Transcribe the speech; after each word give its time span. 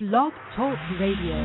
Blog 0.00 0.32
Talk 0.56 0.76
Radio. 0.98 1.38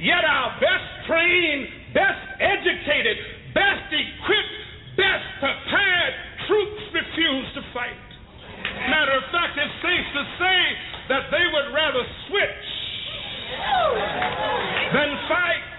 Yet 0.00 0.24
our 0.24 0.58
best 0.58 1.06
trained, 1.06 1.68
best 1.92 2.16
educated, 2.40 3.18
best 3.52 3.92
equipped, 3.92 4.96
best 4.96 5.24
prepared 5.38 6.14
troops 6.48 6.82
refuse 6.94 7.54
to 7.56 7.60
fight. 7.74 8.11
Matter 8.90 9.14
of 9.18 9.24
fact, 9.30 9.58
it's 9.58 9.76
safe 9.82 10.06
to 10.14 10.22
say 10.38 10.60
that 11.08 11.30
they 11.30 11.44
would 11.52 11.74
rather 11.74 12.02
switch 12.28 12.66
than 14.92 15.10
fight. 15.28 15.71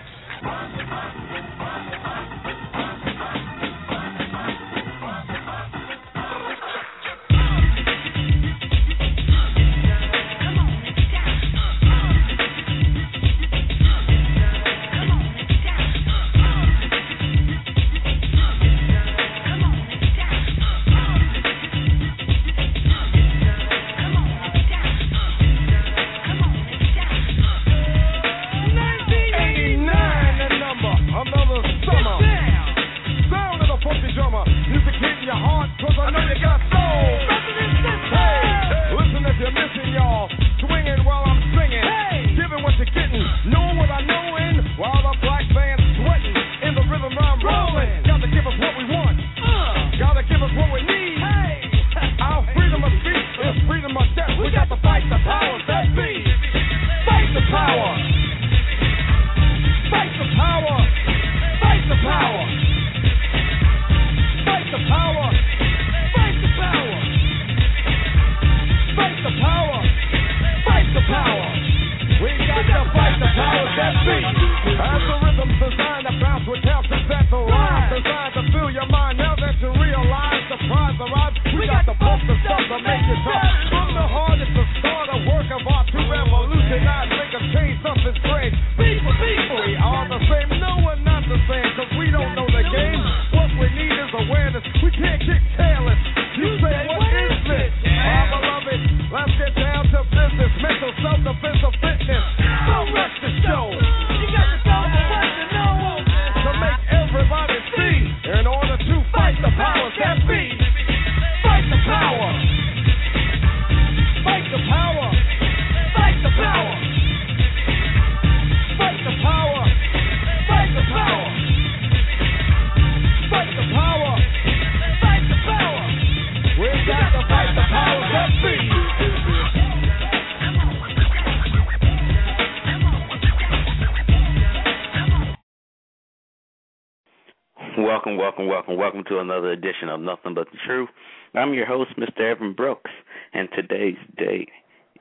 Welcome, 138.05 138.19
welcome, 138.19 138.47
welcome, 138.47 138.75
welcome 138.75 139.03
to 139.07 139.19
another 139.19 139.53
edition 139.53 139.87
of 139.87 140.01
Nothing 140.01 140.33
But 140.33 140.51
the 140.51 140.57
Truth. 140.67 140.89
I'm 141.33 141.53
your 141.53 141.65
host, 141.65 141.91
Mr. 141.97 142.31
Evan 142.31 142.51
Brooks, 142.51 142.91
and 143.33 143.47
today's 143.55 143.95
date 144.17 144.49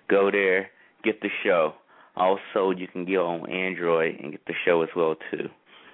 Go 0.10 0.32
there, 0.32 0.70
get 1.04 1.22
the 1.22 1.30
show. 1.44 1.74
Also, 2.16 2.72
you 2.72 2.88
can 2.88 3.06
get 3.06 3.18
on 3.18 3.50
Android 3.50 4.20
and 4.20 4.32
get 4.32 4.46
the 4.46 4.54
show 4.66 4.82
as 4.82 4.90
well 4.96 5.16
too. 5.32 5.48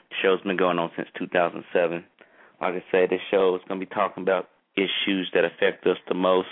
The 0.10 0.16
show's 0.22 0.42
been 0.42 0.58
going 0.58 0.80
on 0.80 0.92
since 0.96 1.08
2007. 1.20 2.04
Like 2.62 2.74
I 2.74 2.84
said, 2.92 3.10
this 3.10 3.20
show 3.30 3.56
is 3.56 3.62
going 3.68 3.80
to 3.80 3.86
be 3.86 3.94
talking 3.94 4.24
about 4.24 4.50
issues 4.76 5.30
that 5.34 5.46
affect 5.46 5.86
us 5.86 5.98
the 6.08 6.16
most. 6.16 6.48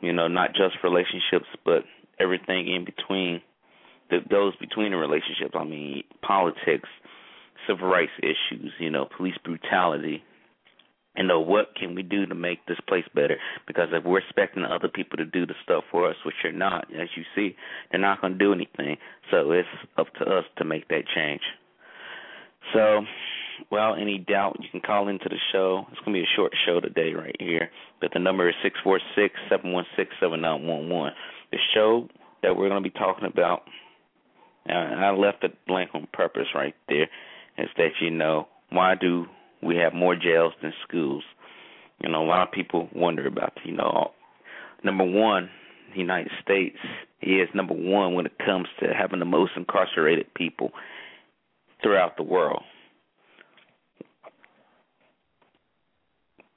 You 0.00 0.12
know, 0.12 0.28
not 0.28 0.50
just 0.50 0.82
relationships, 0.82 1.46
but 1.64 1.84
everything 2.18 2.72
in 2.72 2.84
between. 2.84 3.42
That 4.10 4.28
goes 4.30 4.56
between 4.56 4.92
the 4.92 4.96
relationships. 4.96 5.54
I 5.54 5.64
mean, 5.64 6.02
politics, 6.22 6.88
civil 7.68 7.88
rights 7.88 8.12
issues, 8.22 8.72
you 8.78 8.90
know, 8.90 9.06
police 9.16 9.36
brutality. 9.44 10.22
You 11.16 11.26
know, 11.26 11.40
what 11.40 11.74
can 11.74 11.96
we 11.96 12.02
do 12.04 12.26
to 12.26 12.34
make 12.34 12.64
this 12.66 12.78
place 12.86 13.04
better? 13.12 13.38
Because 13.66 13.88
if 13.92 14.04
we're 14.04 14.20
expecting 14.20 14.64
other 14.64 14.88
people 14.88 15.16
to 15.16 15.24
do 15.24 15.46
the 15.46 15.54
stuff 15.64 15.82
for 15.90 16.08
us, 16.08 16.16
which 16.24 16.36
they're 16.42 16.52
not, 16.52 16.86
as 16.94 17.08
you 17.16 17.24
see, 17.34 17.56
they're 17.90 18.00
not 18.00 18.20
going 18.20 18.34
to 18.34 18.38
do 18.38 18.52
anything. 18.52 18.96
So 19.30 19.50
it's 19.50 19.68
up 19.96 20.06
to 20.20 20.24
us 20.24 20.44
to 20.58 20.64
make 20.64 20.86
that 20.88 21.02
change. 21.14 21.40
So, 22.72 23.00
well, 23.72 23.96
any 23.96 24.18
doubt, 24.18 24.58
you 24.60 24.68
can 24.70 24.80
call 24.80 25.08
into 25.08 25.28
the 25.28 25.38
show. 25.50 25.86
It's 25.90 25.98
going 26.00 26.14
to 26.14 26.20
be 26.20 26.22
a 26.22 26.36
short 26.36 26.52
show 26.64 26.78
today, 26.78 27.14
right 27.14 27.36
here. 27.40 27.70
But 28.00 28.10
the 28.12 28.20
number 28.20 28.48
is 28.48 28.54
six 28.62 28.78
four 28.84 29.00
six 29.16 29.34
seven 29.50 29.72
one 29.72 29.86
six 29.96 30.10
seven 30.20 30.40
nine 30.40 30.66
one 30.66 30.88
one. 30.88 31.12
The 31.50 31.58
show 31.74 32.08
that 32.44 32.56
we're 32.56 32.68
going 32.68 32.82
to 32.82 32.88
be 32.88 32.96
talking 32.96 33.26
about, 33.26 33.62
and 34.66 35.04
I 35.04 35.10
left 35.10 35.42
it 35.42 35.56
blank 35.66 35.90
on 35.94 36.06
purpose 36.12 36.46
right 36.54 36.74
there 36.88 37.08
is 37.58 37.68
that 37.76 37.90
you 38.00 38.10
know 38.10 38.48
why 38.70 38.94
do 38.94 39.26
we 39.62 39.76
have 39.76 39.94
more 39.94 40.14
jails 40.14 40.52
than 40.62 40.72
schools? 40.86 41.24
You 42.02 42.10
know, 42.10 42.22
a 42.22 42.26
lot 42.26 42.46
of 42.46 42.52
people 42.52 42.88
wonder 42.94 43.26
about 43.26 43.52
you 43.64 43.72
know 43.72 44.12
number 44.84 45.04
one, 45.04 45.50
the 45.92 46.00
United 46.00 46.30
States 46.42 46.78
is 47.22 47.48
number 47.54 47.74
one 47.74 48.14
when 48.14 48.26
it 48.26 48.38
comes 48.38 48.68
to 48.80 48.94
having 48.94 49.18
the 49.18 49.24
most 49.24 49.52
incarcerated 49.56 50.32
people 50.34 50.70
throughout 51.82 52.16
the 52.16 52.22
world. 52.22 52.62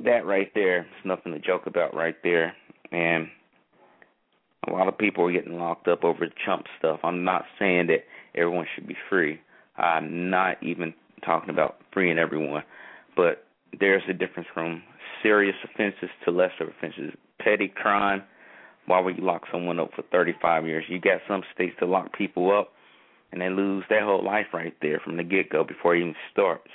That 0.03 0.25
right 0.25 0.51
there 0.55 0.81
is 0.81 1.05
nothing 1.05 1.33
to 1.33 1.39
joke 1.39 1.67
about 1.67 1.95
right 1.95 2.15
there. 2.23 2.55
And 2.91 3.27
a 4.67 4.71
lot 4.71 4.87
of 4.87 4.97
people 4.97 5.25
are 5.25 5.31
getting 5.31 5.59
locked 5.59 5.87
up 5.87 6.03
over 6.03 6.27
chump 6.45 6.65
stuff. 6.79 6.99
I'm 7.03 7.23
not 7.23 7.45
saying 7.59 7.87
that 7.87 8.05
everyone 8.35 8.65
should 8.73 8.87
be 8.87 8.97
free. 9.09 9.39
I'm 9.77 10.29
not 10.29 10.61
even 10.61 10.93
talking 11.25 11.49
about 11.49 11.77
freeing 11.93 12.19
everyone, 12.19 12.63
but 13.15 13.45
there's 13.79 14.03
a 14.09 14.13
difference 14.13 14.49
from 14.53 14.83
serious 15.23 15.55
offenses 15.63 16.09
to 16.25 16.31
lesser 16.31 16.69
offenses. 16.69 17.13
Petty 17.39 17.67
crime, 17.67 18.23
Why 18.85 18.99
would 18.99 19.17
you 19.17 19.23
lock 19.23 19.43
someone 19.51 19.79
up 19.79 19.91
for 19.95 20.03
35 20.11 20.65
years? 20.65 20.83
You 20.87 20.99
got 20.99 21.21
some 21.27 21.43
states 21.53 21.75
that 21.79 21.87
lock 21.87 22.13
people 22.13 22.57
up 22.57 22.73
and 23.31 23.41
they 23.41 23.49
lose 23.49 23.83
their 23.89 24.05
whole 24.05 24.23
life 24.23 24.47
right 24.53 24.75
there 24.81 24.99
from 24.99 25.17
the 25.17 25.23
get 25.23 25.49
go 25.49 25.63
before 25.63 25.95
it 25.95 26.01
even 26.01 26.15
starts. 26.31 26.69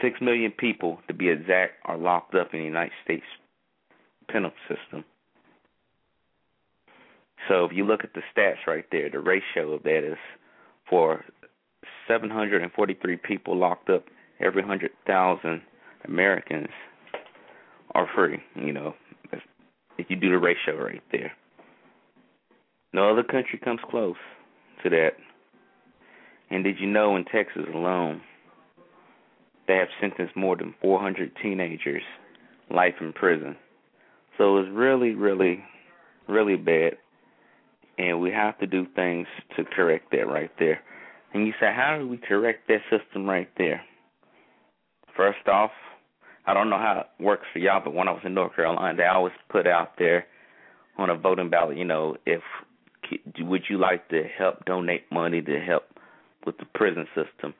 Six 0.00 0.20
million 0.20 0.52
people, 0.52 1.00
to 1.08 1.14
be 1.14 1.28
exact, 1.28 1.74
are 1.84 1.98
locked 1.98 2.34
up 2.34 2.54
in 2.54 2.60
the 2.60 2.64
United 2.64 2.92
States 3.04 3.24
penal 4.30 4.52
system. 4.68 5.04
So 7.48 7.64
if 7.64 7.72
you 7.74 7.84
look 7.84 8.04
at 8.04 8.14
the 8.14 8.22
stats 8.34 8.66
right 8.66 8.84
there, 8.92 9.10
the 9.10 9.18
ratio 9.18 9.72
of 9.72 9.82
that 9.82 10.04
is 10.04 10.18
for 10.90 11.24
743 12.08 13.16
people 13.16 13.56
locked 13.56 13.88
up, 13.88 14.04
every 14.40 14.62
100,000 14.62 15.62
Americans 16.04 16.68
are 17.94 18.08
free. 18.14 18.38
You 18.56 18.72
know, 18.72 18.94
if 19.96 20.06
you 20.08 20.16
do 20.16 20.30
the 20.30 20.38
ratio 20.38 20.82
right 20.82 21.02
there. 21.12 21.32
No 22.92 23.10
other 23.10 23.22
country 23.22 23.58
comes 23.62 23.80
close 23.88 24.16
to 24.82 24.90
that. 24.90 25.12
And 26.50 26.64
did 26.64 26.80
you 26.80 26.86
know 26.86 27.14
in 27.14 27.24
Texas 27.24 27.62
alone, 27.72 28.20
they 29.68 29.76
have 29.76 29.88
sentenced 30.00 30.36
more 30.36 30.56
than 30.56 30.74
400 30.82 31.30
teenagers 31.40 32.02
life 32.70 32.94
in 33.00 33.12
prison. 33.12 33.56
So 34.36 34.56
it's 34.58 34.68
really, 34.72 35.14
really, 35.14 35.62
really 36.28 36.56
bad. 36.56 36.96
And 38.00 38.18
we 38.18 38.30
have 38.30 38.58
to 38.60 38.66
do 38.66 38.86
things 38.96 39.26
to 39.56 39.64
correct 39.64 40.10
that 40.12 40.26
right 40.26 40.50
there. 40.58 40.80
And 41.34 41.46
you 41.46 41.52
say, 41.60 41.66
how 41.66 41.98
do 41.98 42.08
we 42.08 42.16
correct 42.16 42.66
that 42.68 42.80
system 42.88 43.28
right 43.28 43.50
there? 43.58 43.82
First 45.14 45.46
off, 45.46 45.70
I 46.46 46.54
don't 46.54 46.70
know 46.70 46.78
how 46.78 47.04
it 47.04 47.22
works 47.22 47.44
for 47.52 47.58
y'all, 47.58 47.82
but 47.84 47.92
when 47.92 48.08
I 48.08 48.12
was 48.12 48.22
in 48.24 48.32
North 48.32 48.56
Carolina, 48.56 48.96
they 48.96 49.04
always 49.04 49.34
put 49.50 49.66
out 49.66 49.98
there 49.98 50.24
on 50.96 51.10
a 51.10 51.14
voting 51.14 51.50
ballot, 51.50 51.76
you 51.76 51.84
know, 51.84 52.16
if 52.24 52.40
would 53.40 53.64
you 53.68 53.76
like 53.76 54.08
to 54.08 54.22
help 54.38 54.64
donate 54.64 55.04
money 55.12 55.42
to 55.42 55.60
help 55.60 55.84
with 56.46 56.56
the 56.56 56.64
prison 56.74 57.06
system? 57.14 57.52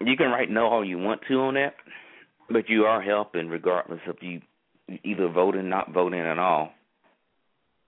You 0.00 0.16
can 0.16 0.30
write 0.30 0.50
no 0.50 0.66
all 0.66 0.84
you 0.84 0.98
want 0.98 1.20
to 1.28 1.40
on 1.40 1.54
that, 1.54 1.76
but 2.50 2.68
you 2.68 2.84
are 2.84 3.00
helping 3.00 3.48
regardless 3.48 4.00
of 4.08 4.16
you 4.20 4.40
either 5.04 5.28
voting, 5.28 5.68
not 5.68 5.92
voting 5.92 6.20
at 6.20 6.38
all, 6.38 6.72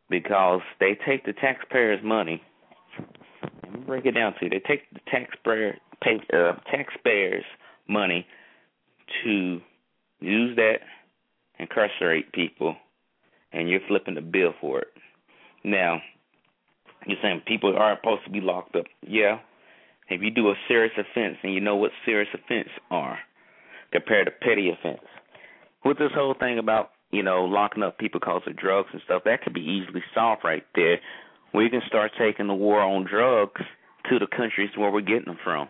because 0.09 0.61
they 0.81 0.97
take 1.07 1.25
the 1.25 1.33
taxpayers' 1.33 2.01
money. 2.03 2.43
Let 3.63 3.73
me 3.73 3.81
break 3.87 4.07
it 4.07 4.13
down 4.13 4.35
to 4.35 4.45
you. 4.45 4.51
They 4.51 4.63
take 4.67 4.89
the 4.93 5.01
taxpayer 5.11 5.77
pay, 6.03 6.21
uh, 6.33 6.53
taxpayers' 6.71 7.45
money 7.89 8.27
to 9.25 9.61
use 10.21 10.57
that 10.57 10.79
incarcerate 11.59 12.33
people, 12.33 12.77
and 13.53 13.69
you're 13.69 13.81
flipping 13.89 14.15
the 14.15 14.21
bill 14.21 14.53
for 14.61 14.81
it. 14.81 14.89
Now, 15.65 16.01
you're 17.07 17.19
saying 17.23 17.43
people 17.47 17.77
are 17.77 17.97
supposed 17.97 18.25
to 18.25 18.31
be 18.31 18.41
locked 18.41 18.77
up. 18.77 18.87
Yeah. 19.03 19.39
If 20.09 20.23
you 20.23 20.31
do 20.31 20.49
a 20.51 20.55
serious 20.69 20.93
offense 20.97 21.37
and 21.43 21.53
you 21.53 21.61
know 21.61 21.77
what 21.77 21.91
serious 22.05 22.29
offense 22.33 22.69
are 22.91 23.19
compared 23.93 24.27
to 24.27 24.33
petty 24.33 24.71
offense. 24.71 25.05
With 25.85 25.99
this 25.99 26.13
whole 26.15 26.35
thing 26.39 26.59
about, 26.59 26.91
you 27.11 27.23
know, 27.23 27.45
locking 27.45 27.83
up 27.83 27.99
people 27.99 28.21
because 28.21 28.43
of 28.47 28.57
drugs 28.57 28.89
and 28.93 29.03
stuff, 29.05 29.23
that 29.25 29.43
could 29.43 29.55
be 29.55 29.61
easily 29.61 30.03
solved 30.15 30.43
right 30.45 30.65
there. 30.75 30.99
We 31.55 31.71
can 31.71 31.83
start 31.87 32.13
taking 32.19 32.47
the 32.47 32.55
war 32.55 32.81
on 32.81 33.07
drugs 33.07 33.63
to 34.11 34.19
the 34.19 34.27
countries 34.27 34.71
where 34.77 34.91
we're 34.91 35.01
getting 35.01 35.27
them 35.27 35.39
from. 35.43 35.69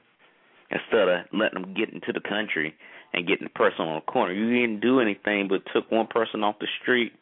Instead 0.70 1.08
of 1.08 1.26
letting 1.32 1.62
them 1.62 1.74
get 1.74 1.90
into 1.90 2.12
the 2.12 2.20
country 2.20 2.74
and 3.12 3.26
getting 3.26 3.44
the 3.44 3.50
person 3.50 3.82
on 3.82 3.94
the 3.96 4.12
corner. 4.12 4.32
You 4.32 4.50
didn't 4.60 4.80
do 4.80 5.00
anything 5.00 5.48
but 5.48 5.62
took 5.72 5.90
one 5.92 6.08
person 6.08 6.42
off 6.42 6.58
the 6.58 6.66
street, 6.82 7.12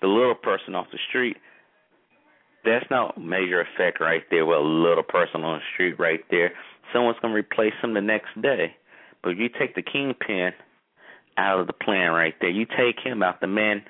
the 0.00 0.06
little 0.06 0.36
person 0.36 0.76
off 0.76 0.86
the 0.92 0.98
street, 1.08 1.36
that's 2.64 2.86
not 2.90 3.20
major 3.20 3.60
effect 3.60 4.00
right 4.00 4.22
there 4.30 4.44
with 4.44 4.58
a 4.58 4.60
little 4.60 5.02
person 5.02 5.44
on 5.44 5.58
the 5.58 5.64
street 5.74 5.98
right 5.98 6.20
there. 6.30 6.52
Someone's 6.92 7.18
gonna 7.20 7.34
replace 7.34 7.74
him 7.82 7.94
the 7.94 8.00
next 8.00 8.40
day. 8.40 8.76
But 9.22 9.32
if 9.32 9.38
you 9.38 9.48
take 9.48 9.74
the 9.74 9.82
kingpin 9.82 10.52
out 11.38 11.60
of 11.60 11.66
the 11.66 11.72
plan 11.72 12.10
right 12.10 12.34
there, 12.40 12.50
you 12.50 12.66
take 12.66 12.96
him 13.02 13.22
out, 13.22 13.40
the 13.40 13.46
man 13.46 13.82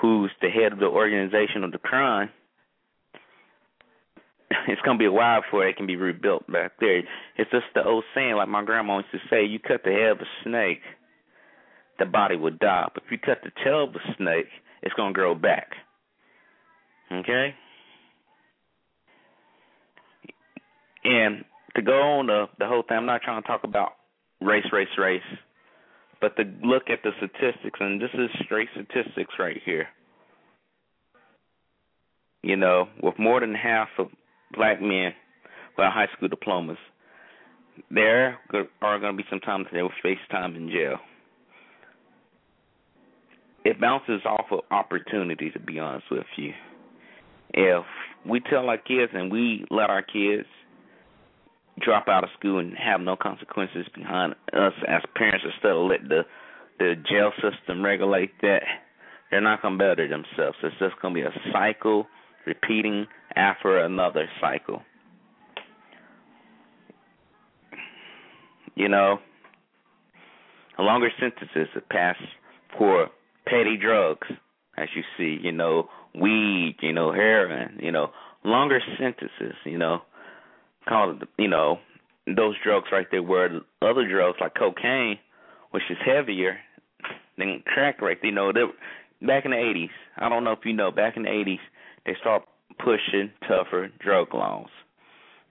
who's 0.00 0.30
the 0.40 0.48
head 0.48 0.72
of 0.72 0.78
the 0.78 0.86
organization 0.86 1.64
of 1.64 1.72
the 1.72 1.78
crime, 1.78 2.30
it's 4.68 4.80
gonna 4.82 4.98
be 4.98 5.06
a 5.06 5.12
while 5.12 5.42
before 5.42 5.66
it 5.66 5.76
can 5.76 5.86
be 5.86 5.96
rebuilt 5.96 6.46
back 6.50 6.72
there. 6.80 6.98
It's 7.36 7.50
just 7.50 7.66
the 7.74 7.84
old 7.84 8.04
saying, 8.14 8.36
like 8.36 8.48
my 8.48 8.64
grandma 8.64 8.98
used 8.98 9.10
to 9.12 9.18
say, 9.28 9.44
you 9.44 9.58
cut 9.58 9.82
the 9.84 9.90
head 9.90 10.12
of 10.12 10.20
a 10.20 10.30
snake, 10.44 10.80
the 11.98 12.06
body 12.06 12.36
will 12.36 12.52
die. 12.52 12.88
But 12.94 13.04
if 13.04 13.10
you 13.10 13.18
cut 13.18 13.38
the 13.42 13.50
tail 13.64 13.84
of 13.84 13.94
a 13.94 14.14
snake, 14.16 14.46
it's 14.82 14.94
gonna 14.94 15.12
grow 15.12 15.34
back. 15.34 15.70
Okay? 17.12 17.54
And 21.04 21.44
to 21.74 21.82
go 21.82 22.00
on 22.18 22.26
the 22.26 22.46
the 22.58 22.66
whole 22.66 22.82
thing, 22.82 22.98
I'm 22.98 23.06
not 23.06 23.22
trying 23.22 23.42
to 23.42 23.46
talk 23.46 23.64
about 23.64 23.92
race, 24.40 24.66
race, 24.72 24.88
race, 24.98 25.22
but 26.20 26.36
to 26.36 26.44
look 26.62 26.84
at 26.88 27.00
the 27.02 27.10
statistics, 27.18 27.78
and 27.80 28.00
this 28.00 28.10
is 28.14 28.30
straight 28.44 28.68
statistics 28.72 29.34
right 29.38 29.60
here. 29.64 29.88
You 32.42 32.56
know, 32.56 32.88
with 33.02 33.18
more 33.18 33.40
than 33.40 33.54
half 33.54 33.88
of 33.98 34.08
black 34.52 34.80
men 34.80 35.12
with 35.76 35.86
high 35.92 36.08
school 36.16 36.28
diplomas, 36.28 36.78
there 37.90 38.38
are 38.80 38.98
going 38.98 39.16
to 39.16 39.22
be 39.22 39.28
some 39.28 39.40
times 39.40 39.66
they 39.72 39.82
will 39.82 39.90
face 40.02 40.18
time 40.30 40.56
in 40.56 40.68
jail. 40.68 40.96
It 43.64 43.80
bounces 43.80 44.20
off 44.24 44.46
of 44.52 44.60
opportunity, 44.70 45.50
to 45.50 45.58
be 45.58 45.80
honest 45.80 46.06
with 46.10 46.26
you. 46.36 46.52
If 47.52 47.84
we 48.24 48.40
tell 48.40 48.68
our 48.68 48.78
kids 48.78 49.12
and 49.12 49.30
we 49.30 49.66
let 49.70 49.90
our 49.90 50.02
kids 50.02 50.46
drop 51.80 52.08
out 52.08 52.24
of 52.24 52.30
school 52.38 52.58
and 52.58 52.74
have 52.76 53.00
no 53.00 53.16
consequences 53.16 53.86
behind 53.94 54.34
us 54.52 54.72
as 54.88 55.02
parents 55.14 55.44
instead 55.44 55.72
of 55.72 55.86
let 55.86 56.08
the 56.08 56.22
the 56.78 56.94
jail 57.08 57.32
system 57.40 57.82
regulate 57.82 58.32
that, 58.42 58.62
they're 59.30 59.40
not 59.40 59.62
gonna 59.62 59.78
better 59.78 60.06
themselves. 60.06 60.58
It's 60.62 60.78
just 60.78 61.00
gonna 61.00 61.14
be 61.14 61.22
a 61.22 61.32
cycle 61.52 62.06
repeating 62.46 63.06
after 63.34 63.78
another 63.78 64.28
cycle. 64.40 64.82
You 68.74 68.88
know, 68.88 69.18
longer 70.78 71.08
sentences 71.18 71.68
have 71.74 71.88
passed 71.88 72.20
for 72.76 73.08
petty 73.46 73.78
drugs, 73.78 74.28
as 74.76 74.88
you 74.94 75.02
see, 75.16 75.42
you 75.42 75.52
know, 75.52 75.88
weed, 76.14 76.76
you 76.82 76.92
know, 76.92 77.10
heroin, 77.10 77.78
you 77.82 77.90
know, 77.90 78.10
longer 78.44 78.80
sentences, 78.98 79.56
you 79.64 79.78
know, 79.78 80.02
called 80.88 81.24
you 81.38 81.48
know 81.48 81.78
those 82.26 82.56
drugs 82.62 82.88
right 82.90 83.06
there 83.10 83.22
where 83.22 83.60
other 83.82 84.08
drugs 84.08 84.38
like 84.40 84.54
cocaine, 84.54 85.18
which 85.70 85.84
is 85.90 85.98
heavier 86.04 86.58
than 87.38 87.62
crack 87.66 88.00
right 88.00 88.18
there, 88.20 88.30
you 88.30 88.34
know, 88.34 88.52
they 88.52 88.62
back 89.26 89.44
in 89.44 89.52
the 89.52 89.58
eighties, 89.58 89.90
I 90.16 90.28
don't 90.28 90.44
know 90.44 90.52
if 90.52 90.64
you 90.64 90.72
know, 90.72 90.90
back 90.90 91.16
in 91.16 91.22
the 91.22 91.30
eighties 91.30 91.60
they 92.04 92.14
start 92.20 92.44
pushing 92.78 93.30
tougher 93.48 93.90
drug 93.98 94.34
laws. 94.34 94.68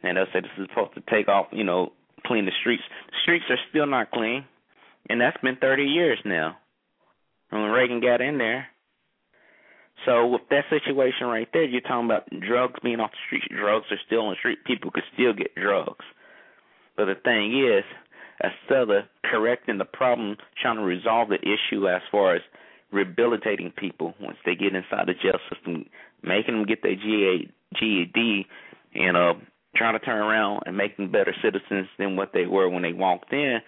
And 0.04 0.18
they'll 0.18 0.26
say 0.34 0.42
this 0.42 0.52
is 0.58 0.68
supposed 0.70 0.94
to 0.96 1.04
take 1.10 1.28
off, 1.28 1.48
you 1.52 1.64
know, 1.64 1.92
clean 2.26 2.46
the 2.46 2.52
streets. 2.60 2.84
The 3.08 3.18
streets 3.24 3.46
are 3.50 3.58
still 3.70 3.88
not 3.88 4.12
clean. 4.12 4.46
And 5.10 5.22
that's 5.22 5.38
been 5.42 5.56
thirty 5.56 5.84
years 5.84 6.20
now. 6.26 6.58
When 7.50 7.64
Reagan 7.64 8.02
got 8.02 8.22
in 8.22 8.38
there, 8.38 8.68
so 10.04 10.28
with 10.28 10.42
that 10.50 10.66
situation 10.70 11.28
right 11.28 11.48
there, 11.54 11.64
you're 11.64 11.82
talking 11.82 12.06
about 12.06 12.30
drugs 12.42 12.80
being 12.84 13.00
off 13.00 13.12
the 13.12 13.18
street. 13.28 13.44
Drugs 13.50 13.86
are 13.92 14.00
still 14.06 14.28
on 14.28 14.32
the 14.32 14.38
street. 14.38 14.64
People 14.66 14.92
could 14.92 15.04
still 15.14 15.34
get 15.34 15.56
drugs. 15.56 16.06
But 16.98 17.06
the 17.06 17.16
thing 17.16 17.58
is, 17.66 17.84
instead 18.44 18.90
of 18.90 19.06
correcting 19.24 19.78
the 19.78 19.86
problem, 19.86 20.38
trying 20.62 20.78
to 20.78 20.84
resolve 20.84 21.30
the 21.30 21.40
issue 21.40 21.88
as 21.88 22.02
far 22.12 22.36
as 22.36 22.42
rehabilitating 22.92 23.72
people 23.72 24.14
once 24.22 24.38
they 24.46 24.56
get 24.56 24.76
inside 24.76 25.08
the 25.08 25.14
jail 25.14 25.40
system, 25.52 25.86
making 26.24 26.56
them 26.56 26.66
get 26.66 26.84
their 26.84 26.96
GED, 26.96 28.48
and 28.96 29.18
uh, 29.18 29.34
trying 29.76 29.98
to 29.98 30.06
turn 30.06 30.22
around 30.22 30.64
and 30.66 30.78
make 30.78 30.98
them 30.98 31.12
better 31.12 31.36
citizens 31.42 31.88
than 31.98 32.16
what 32.16 32.32
they 32.34 32.46
were 32.46 32.70
when 32.70 32.84
they 32.84 32.94
walked 32.94 33.34
in. 33.34 33.60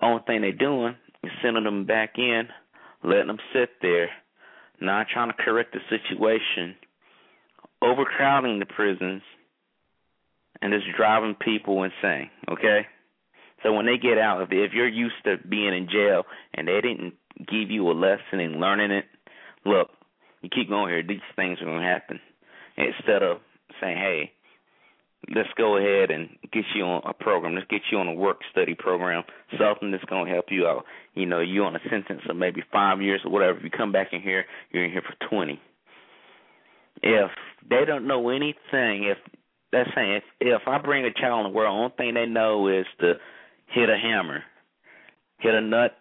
The 0.00 0.06
only 0.06 0.22
thing 0.26 0.40
they're 0.42 0.52
doing 0.52 0.94
is 1.22 1.32
sending 1.42 1.64
them 1.64 1.86
back 1.86 2.14
in, 2.18 2.48
letting 3.02 3.28
them 3.28 3.38
sit 3.52 3.70
there 3.80 4.10
not 4.80 5.06
trying 5.12 5.30
to 5.30 5.36
correct 5.36 5.74
the 5.74 5.80
situation, 5.88 6.76
overcrowding 7.82 8.58
the 8.58 8.66
prisons, 8.66 9.22
and 10.60 10.72
just 10.72 10.96
driving 10.96 11.34
people 11.34 11.82
insane. 11.82 12.30
Okay, 12.50 12.86
so 13.62 13.72
when 13.72 13.86
they 13.86 13.96
get 13.96 14.18
out, 14.18 14.42
if 14.42 14.48
if 14.52 14.72
you're 14.72 14.88
used 14.88 15.16
to 15.24 15.36
being 15.38 15.74
in 15.74 15.88
jail 15.90 16.24
and 16.52 16.68
they 16.68 16.80
didn't 16.80 17.14
give 17.38 17.70
you 17.70 17.90
a 17.90 17.92
lesson 17.92 18.40
in 18.40 18.60
learning 18.60 18.90
it, 18.90 19.06
look, 19.64 19.90
you 20.42 20.50
keep 20.50 20.68
going 20.68 20.92
here, 20.92 21.02
these 21.02 21.20
things 21.34 21.58
are 21.60 21.64
gonna 21.64 21.82
happen. 21.82 22.20
Instead 22.76 23.22
of 23.22 23.38
saying, 23.80 23.96
hey, 23.96 24.32
let's 25.34 25.48
go 25.56 25.76
ahead 25.76 26.10
and 26.10 26.28
get 26.52 26.64
you 26.74 26.84
on 26.84 27.02
a 27.04 27.14
program. 27.14 27.54
Let's 27.54 27.66
get 27.68 27.82
you 27.90 27.98
on 27.98 28.08
a 28.08 28.14
work 28.14 28.40
study 28.50 28.74
program, 28.74 29.24
something 29.58 29.90
that's 29.90 30.04
going 30.04 30.26
to 30.26 30.32
help 30.32 30.46
you 30.50 30.66
out. 30.66 30.84
You 31.14 31.26
know, 31.26 31.40
you 31.40 31.64
on 31.64 31.76
a 31.76 31.80
sentence 31.90 32.22
of 32.28 32.36
maybe 32.36 32.62
five 32.72 33.00
years 33.00 33.20
or 33.24 33.30
whatever. 33.30 33.58
If 33.58 33.64
you 33.64 33.70
come 33.70 33.92
back 33.92 34.08
in 34.12 34.20
here, 34.20 34.44
you're 34.70 34.84
in 34.84 34.90
here 34.90 35.02
for 35.02 35.28
20. 35.28 35.60
If 37.02 37.30
they 37.68 37.84
don't 37.86 38.06
know 38.06 38.30
anything, 38.30 39.04
if 39.04 39.18
that's 39.72 39.90
saying 39.94 40.16
if 40.16 40.24
if 40.40 40.62
I 40.66 40.78
bring 40.78 41.04
a 41.04 41.12
child 41.12 41.46
in 41.46 41.52
the 41.52 41.56
world, 41.56 41.74
only 41.74 41.94
thing 41.96 42.14
they 42.14 42.26
know 42.26 42.68
is 42.68 42.86
to 43.00 43.14
hit 43.66 43.90
a 43.90 43.96
hammer, 43.96 44.42
hit 45.38 45.54
a 45.54 45.60
nut 45.60 45.96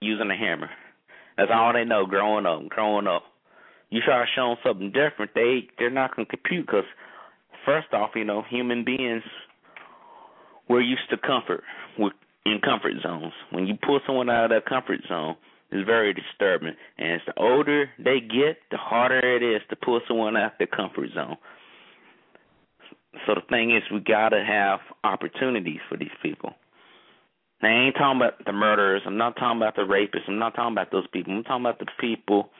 using 0.00 0.30
a 0.30 0.36
hammer. 0.36 0.70
That's 1.36 1.50
all 1.52 1.72
they 1.72 1.84
know 1.84 2.06
growing 2.06 2.46
up. 2.46 2.68
Growing 2.68 3.06
up, 3.06 3.24
you 3.90 4.00
try 4.04 4.24
to 4.24 4.30
show 4.34 4.48
them 4.48 4.56
something 4.64 4.92
different, 4.92 5.32
they 5.34 5.68
they're 5.78 5.90
not 5.90 6.16
going 6.16 6.26
to 6.26 6.36
compute 6.36 6.66
because 6.66 6.84
first 7.64 7.92
off, 7.92 8.10
you 8.14 8.24
know, 8.24 8.42
human 8.48 8.84
beings 8.84 9.22
we're 10.70 10.80
used 10.80 11.10
to 11.10 11.18
comfort. 11.18 11.64
We're 11.98 12.12
in 12.46 12.60
comfort 12.60 12.92
zones. 13.02 13.32
When 13.50 13.66
you 13.66 13.74
pull 13.84 14.00
someone 14.06 14.30
out 14.30 14.44
of 14.44 14.50
that 14.50 14.66
comfort 14.66 15.00
zone, 15.08 15.34
it's 15.72 15.84
very 15.84 16.14
disturbing. 16.14 16.74
And 16.96 17.14
as 17.14 17.20
the 17.26 17.34
older 17.36 17.90
they 17.98 18.20
get, 18.20 18.58
the 18.70 18.76
harder 18.76 19.18
it 19.18 19.42
is 19.42 19.62
to 19.70 19.76
pull 19.76 20.00
someone 20.06 20.36
out 20.36 20.58
the 20.58 20.66
comfort 20.66 21.10
zone. 21.12 21.36
So 23.26 23.34
the 23.34 23.42
thing 23.50 23.74
is, 23.74 23.82
we 23.92 23.98
gotta 23.98 24.44
have 24.46 24.78
opportunities 25.02 25.80
for 25.88 25.96
these 25.98 26.08
people. 26.22 26.54
Now, 27.62 27.68
I 27.68 27.86
ain't 27.86 27.96
talking 27.96 28.20
about 28.20 28.44
the 28.46 28.52
murderers. 28.52 29.02
I'm 29.04 29.18
not 29.18 29.36
talking 29.36 29.58
about 29.58 29.74
the 29.74 29.82
rapists. 29.82 30.28
I'm 30.28 30.38
not 30.38 30.54
talking 30.54 30.72
about 30.72 30.92
those 30.92 31.06
people. 31.12 31.36
I'm 31.36 31.42
talking 31.42 31.66
about 31.66 31.80
the 31.80 31.90
people 32.00 32.50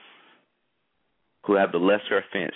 who 1.45 1.55
have 1.55 1.71
the 1.71 1.79
lesser 1.79 2.19
offense, 2.19 2.53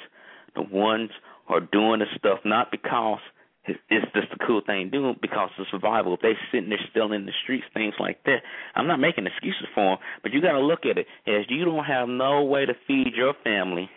the 0.53 0.61
ones 0.61 1.09
are 1.47 1.59
doing 1.59 1.99
the 1.99 2.05
stuff 2.17 2.39
not 2.45 2.71
because 2.71 3.19
it's 3.67 4.05
just 4.13 4.27
a 4.31 4.45
cool 4.45 4.61
thing 4.65 4.91
to 4.91 4.97
do 4.97 5.13
because 5.21 5.49
of 5.57 5.65
survival. 5.71 6.13
If 6.13 6.21
they 6.21 6.33
sitting 6.51 6.69
there 6.69 6.79
still 6.91 7.11
in 7.11 7.25
the 7.25 7.31
streets, 7.43 7.65
things 7.73 7.95
like 7.99 8.23
that. 8.25 8.39
I'm 8.75 8.87
not 8.87 8.99
making 8.99 9.25
excuses 9.25 9.67
for 9.73 9.95
them, 9.95 9.97
but 10.21 10.33
you 10.33 10.41
got 10.41 10.53
to 10.53 10.59
look 10.59 10.85
at 10.89 10.97
it 10.97 11.07
as 11.27 11.45
you 11.49 11.65
don't 11.65 11.83
have 11.83 12.07
no 12.07 12.43
way 12.43 12.65
to 12.65 12.73
feed 12.87 13.13
your 13.15 13.33
family. 13.43 13.89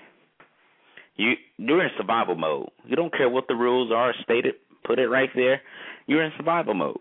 You 1.17 1.33
you're 1.59 1.83
in 1.83 1.91
survival 1.99 2.37
mode. 2.37 2.71
You 2.87 2.97
don't 2.97 3.13
care 3.13 3.29
what 3.29 3.49
the 3.49 3.55
rules 3.55 3.93
are 3.93 4.15
stated. 4.23 4.55
Put 4.85 4.99
it 4.99 5.09
right 5.09 5.31
there. 5.35 5.61
You're 6.07 6.23
in 6.23 6.33
survival 6.37 6.75
mode, 6.75 7.01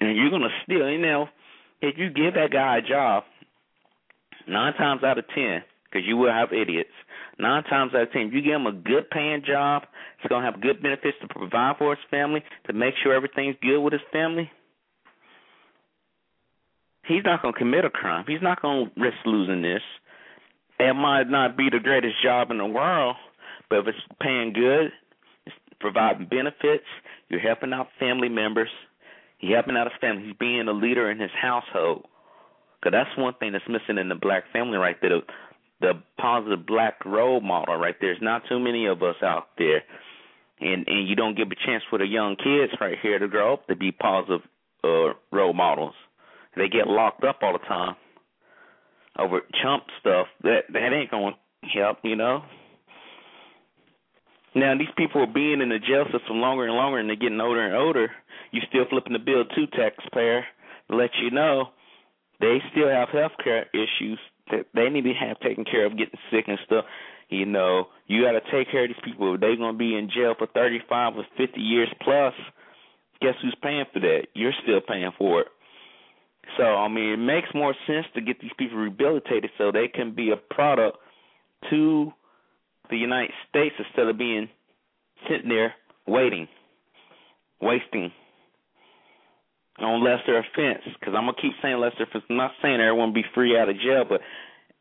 and 0.00 0.16
you're 0.16 0.30
gonna 0.30 0.48
still. 0.64 0.88
You 0.88 0.98
know, 0.98 1.26
if 1.82 1.98
you 1.98 2.08
give 2.08 2.34
that 2.34 2.52
guy 2.52 2.78
a 2.78 2.82
job, 2.82 3.24
nine 4.48 4.74
times 4.74 5.02
out 5.02 5.18
of 5.18 5.24
ten, 5.34 5.62
because 5.92 6.06
you 6.06 6.16
will 6.16 6.32
have 6.32 6.52
idiots. 6.52 6.90
Nine 7.38 7.64
times 7.64 7.92
out 7.94 8.02
of 8.02 8.12
ten, 8.12 8.30
you 8.32 8.42
give 8.42 8.54
him 8.54 8.66
a 8.66 8.72
good 8.72 9.10
paying 9.10 9.42
job, 9.46 9.84
it's 10.18 10.28
gonna 10.28 10.50
have 10.50 10.60
good 10.60 10.82
benefits 10.82 11.16
to 11.20 11.28
provide 11.28 11.76
for 11.78 11.94
his 11.94 12.04
family, 12.10 12.42
to 12.66 12.72
make 12.72 12.94
sure 13.02 13.14
everything's 13.14 13.56
good 13.60 13.80
with 13.80 13.92
his 13.92 14.02
family. 14.12 14.50
He's 17.04 17.24
not 17.24 17.42
gonna 17.42 17.56
commit 17.56 17.84
a 17.84 17.90
crime. 17.90 18.24
He's 18.26 18.42
not 18.42 18.62
gonna 18.62 18.90
risk 18.96 19.16
losing 19.24 19.62
this. 19.62 19.82
It 20.78 20.94
might 20.94 21.28
not 21.28 21.56
be 21.56 21.68
the 21.70 21.80
greatest 21.80 22.22
job 22.22 22.50
in 22.50 22.58
the 22.58 22.66
world, 22.66 23.16
but 23.68 23.80
if 23.80 23.88
it's 23.88 23.98
paying 24.20 24.52
good, 24.52 24.92
it's 25.46 25.56
providing 25.80 26.26
benefits, 26.26 26.86
you're 27.28 27.40
helping 27.40 27.72
out 27.72 27.88
family 27.98 28.28
members, 28.28 28.70
you're 29.40 29.56
helping 29.56 29.76
out 29.76 29.90
his 29.90 30.00
family, 30.00 30.24
he's 30.26 30.36
being 30.38 30.68
a 30.68 30.72
leader 30.72 31.10
in 31.10 31.18
his 31.18 31.30
household. 31.40 32.06
Because 32.78 32.92
that's 32.92 33.18
one 33.18 33.34
thing 33.34 33.52
that's 33.52 33.68
missing 33.68 33.98
in 33.98 34.08
the 34.08 34.16
black 34.16 34.44
family 34.52 34.76
right 34.76 34.96
there 35.00 35.10
the 35.10 35.22
positive 36.18 36.66
black 36.66 37.04
role 37.04 37.40
model 37.40 37.76
right 37.76 37.94
there. 38.00 38.10
There's 38.10 38.22
not 38.22 38.42
too 38.48 38.58
many 38.58 38.86
of 38.86 39.02
us 39.02 39.16
out 39.22 39.48
there. 39.58 39.82
And 40.60 40.86
and 40.86 41.08
you 41.08 41.16
don't 41.16 41.36
give 41.36 41.48
a 41.50 41.66
chance 41.66 41.82
for 41.90 41.98
the 41.98 42.06
young 42.06 42.36
kids 42.36 42.72
right 42.80 42.96
here 43.02 43.18
to 43.18 43.28
grow 43.28 43.54
up 43.54 43.66
to 43.66 43.76
be 43.76 43.90
positive 43.92 44.42
uh 44.84 45.14
role 45.32 45.52
models. 45.52 45.94
They 46.56 46.68
get 46.68 46.86
locked 46.86 47.24
up 47.24 47.38
all 47.42 47.54
the 47.54 47.66
time 47.66 47.96
over 49.18 49.40
chump 49.62 49.84
stuff. 50.00 50.28
That 50.42 50.64
that 50.72 50.92
ain't 50.92 51.10
gonna 51.10 51.36
help, 51.74 51.98
you 52.04 52.16
know. 52.16 52.44
Now 54.54 54.76
these 54.76 54.92
people 54.96 55.22
are 55.22 55.32
being 55.32 55.60
in 55.60 55.70
the 55.70 55.78
jail 55.78 56.04
system 56.12 56.36
longer 56.36 56.66
and 56.66 56.74
longer 56.74 56.98
and 56.98 57.08
they're 57.08 57.16
getting 57.16 57.40
older 57.40 57.64
and 57.64 57.74
older. 57.74 58.10
You 58.50 58.60
still 58.68 58.84
flipping 58.88 59.14
the 59.14 59.18
bill 59.18 59.44
too, 59.46 59.66
taxpayer, 59.66 60.44
to 60.90 60.96
let 60.96 61.10
you 61.22 61.30
know 61.30 61.70
they 62.40 62.58
still 62.70 62.88
have 62.88 63.08
health 63.08 63.32
care 63.42 63.66
issues 63.72 64.18
they 64.50 64.88
need 64.88 65.04
to 65.04 65.12
have 65.14 65.40
taken 65.40 65.64
care 65.64 65.86
of 65.86 65.96
getting 65.96 66.18
sick 66.30 66.44
and 66.48 66.58
stuff. 66.66 66.84
You 67.28 67.46
know, 67.46 67.88
you 68.06 68.22
got 68.22 68.32
to 68.32 68.40
take 68.52 68.70
care 68.70 68.84
of 68.84 68.90
these 68.90 69.04
people. 69.04 69.38
They're 69.38 69.56
going 69.56 69.74
to 69.74 69.78
be 69.78 69.96
in 69.96 70.10
jail 70.10 70.34
for 70.36 70.46
35 70.48 71.16
or 71.16 71.24
50 71.36 71.60
years 71.60 71.88
plus, 72.02 72.34
guess 73.20 73.34
who's 73.40 73.56
paying 73.62 73.84
for 73.92 74.00
that? 74.00 74.26
You're 74.34 74.52
still 74.62 74.80
paying 74.86 75.12
for 75.16 75.42
it. 75.42 75.46
So, 76.58 76.64
I 76.64 76.88
mean, 76.88 77.12
it 77.12 77.16
makes 77.18 77.48
more 77.54 77.74
sense 77.86 78.06
to 78.14 78.20
get 78.20 78.40
these 78.40 78.50
people 78.58 78.76
rehabilitated 78.78 79.50
so 79.56 79.70
they 79.70 79.88
can 79.88 80.14
be 80.14 80.30
a 80.30 80.36
product 80.36 80.98
to 81.70 82.12
the 82.90 82.96
United 82.96 83.30
States 83.48 83.74
instead 83.78 84.08
of 84.08 84.18
being 84.18 84.48
sitting 85.28 85.48
there 85.48 85.74
waiting, 86.06 86.48
wasting 87.60 88.12
on 89.82 90.04
lesser 90.04 90.38
offense 90.38 90.82
because 90.98 91.14
I'm 91.16 91.26
gonna 91.26 91.40
keep 91.40 91.52
saying 91.62 91.78
lesser 91.78 92.04
offense. 92.04 92.24
I'm 92.30 92.36
not 92.36 92.52
saying 92.62 92.80
everyone 92.80 93.12
be 93.12 93.24
free 93.34 93.58
out 93.58 93.68
of 93.68 93.76
jail, 93.76 94.04
but 94.08 94.20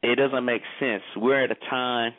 it 0.03 0.15
doesn't 0.15 0.46
make 0.46 0.62
sense. 0.79 1.03
We're 1.15 1.43
at 1.43 1.51
a 1.51 1.70
time 1.70 2.13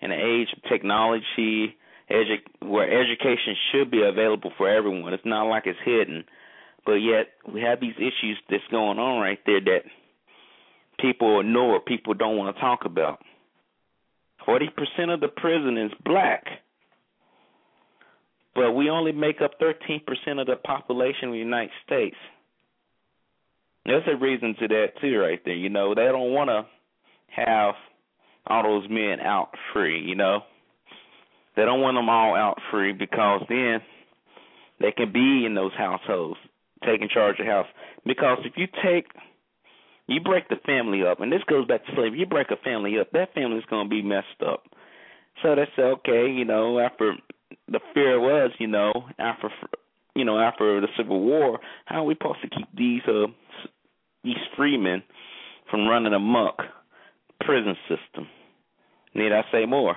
in 0.00 0.10
an 0.10 0.20
age 0.20 0.48
of 0.56 0.62
technology, 0.70 1.76
edu- 2.10 2.68
where 2.68 2.88
education 2.88 3.56
should 3.70 3.90
be 3.90 4.02
available 4.02 4.52
for 4.56 4.68
everyone. 4.68 5.12
It's 5.12 5.26
not 5.26 5.48
like 5.48 5.66
it's 5.66 5.78
hidden, 5.84 6.24
but 6.86 6.94
yet 6.94 7.28
we 7.52 7.60
have 7.62 7.80
these 7.80 7.96
issues 7.96 8.38
that's 8.48 8.62
going 8.70 8.98
on 8.98 9.20
right 9.20 9.38
there 9.46 9.60
that 9.60 9.82
people 11.00 11.40
ignore, 11.40 11.80
people 11.80 12.14
don't 12.14 12.36
want 12.36 12.54
to 12.54 12.60
talk 12.60 12.84
about. 12.84 13.20
Forty 14.44 14.68
percent 14.68 15.10
of 15.10 15.20
the 15.20 15.28
prison 15.28 15.76
is 15.76 15.92
black 16.04 16.44
but 18.58 18.72
we 18.72 18.90
only 18.90 19.12
make 19.12 19.40
up 19.40 19.52
13% 19.60 20.02
of 20.40 20.46
the 20.48 20.56
population 20.56 21.28
of 21.28 21.32
the 21.32 21.38
United 21.38 21.70
States. 21.86 22.16
There's 23.86 24.02
a 24.08 24.16
reason 24.16 24.56
to 24.60 24.68
that 24.68 24.86
too, 25.00 25.16
right 25.18 25.40
there. 25.44 25.54
You 25.54 25.68
know, 25.68 25.94
they 25.94 26.04
don't 26.06 26.32
want 26.32 26.50
to 26.50 26.66
have 27.28 27.74
all 28.48 28.64
those 28.64 28.90
men 28.90 29.20
out 29.20 29.50
free. 29.72 30.00
You 30.00 30.16
know, 30.16 30.40
they 31.56 31.64
don't 31.64 31.80
want 31.80 31.96
them 31.96 32.08
all 32.08 32.34
out 32.34 32.58
free 32.72 32.92
because 32.92 33.42
then 33.48 33.80
they 34.80 34.90
can 34.90 35.12
be 35.12 35.46
in 35.46 35.54
those 35.54 35.72
households, 35.78 36.38
taking 36.84 37.08
charge 37.08 37.38
of 37.38 37.46
house. 37.46 37.66
Because 38.04 38.38
if 38.44 38.54
you 38.56 38.66
take, 38.82 39.06
you 40.08 40.20
break 40.20 40.48
the 40.48 40.56
family 40.66 41.06
up, 41.06 41.20
and 41.20 41.30
this 41.30 41.42
goes 41.48 41.66
back 41.66 41.86
to 41.86 41.92
slavery. 41.94 42.18
You 42.18 42.26
break 42.26 42.50
a 42.50 42.56
family 42.56 42.98
up, 42.98 43.12
that 43.12 43.34
family's 43.34 43.64
gonna 43.70 43.88
be 43.88 44.02
messed 44.02 44.42
up. 44.44 44.64
So 45.42 45.54
they 45.54 45.68
say, 45.76 45.82
okay, 45.82 46.28
you 46.30 46.44
know, 46.44 46.80
after 46.80 47.14
the 47.68 47.80
fear 47.94 48.20
was, 48.20 48.50
you 48.58 48.66
know, 48.66 48.92
after 49.18 49.50
you 50.14 50.24
know 50.24 50.38
after 50.38 50.80
the 50.80 50.88
Civil 50.96 51.20
War, 51.20 51.58
how 51.84 52.00
are 52.00 52.04
we 52.04 52.14
supposed 52.14 52.42
to 52.42 52.48
keep 52.48 52.68
these 52.76 53.02
uh 53.06 53.26
these 54.24 54.36
freemen 54.56 55.02
from 55.70 55.86
running 55.86 56.12
amok 56.14 56.62
prison 57.40 57.76
system? 57.88 58.26
Need 59.14 59.32
I 59.32 59.42
say 59.52 59.66
more? 59.66 59.96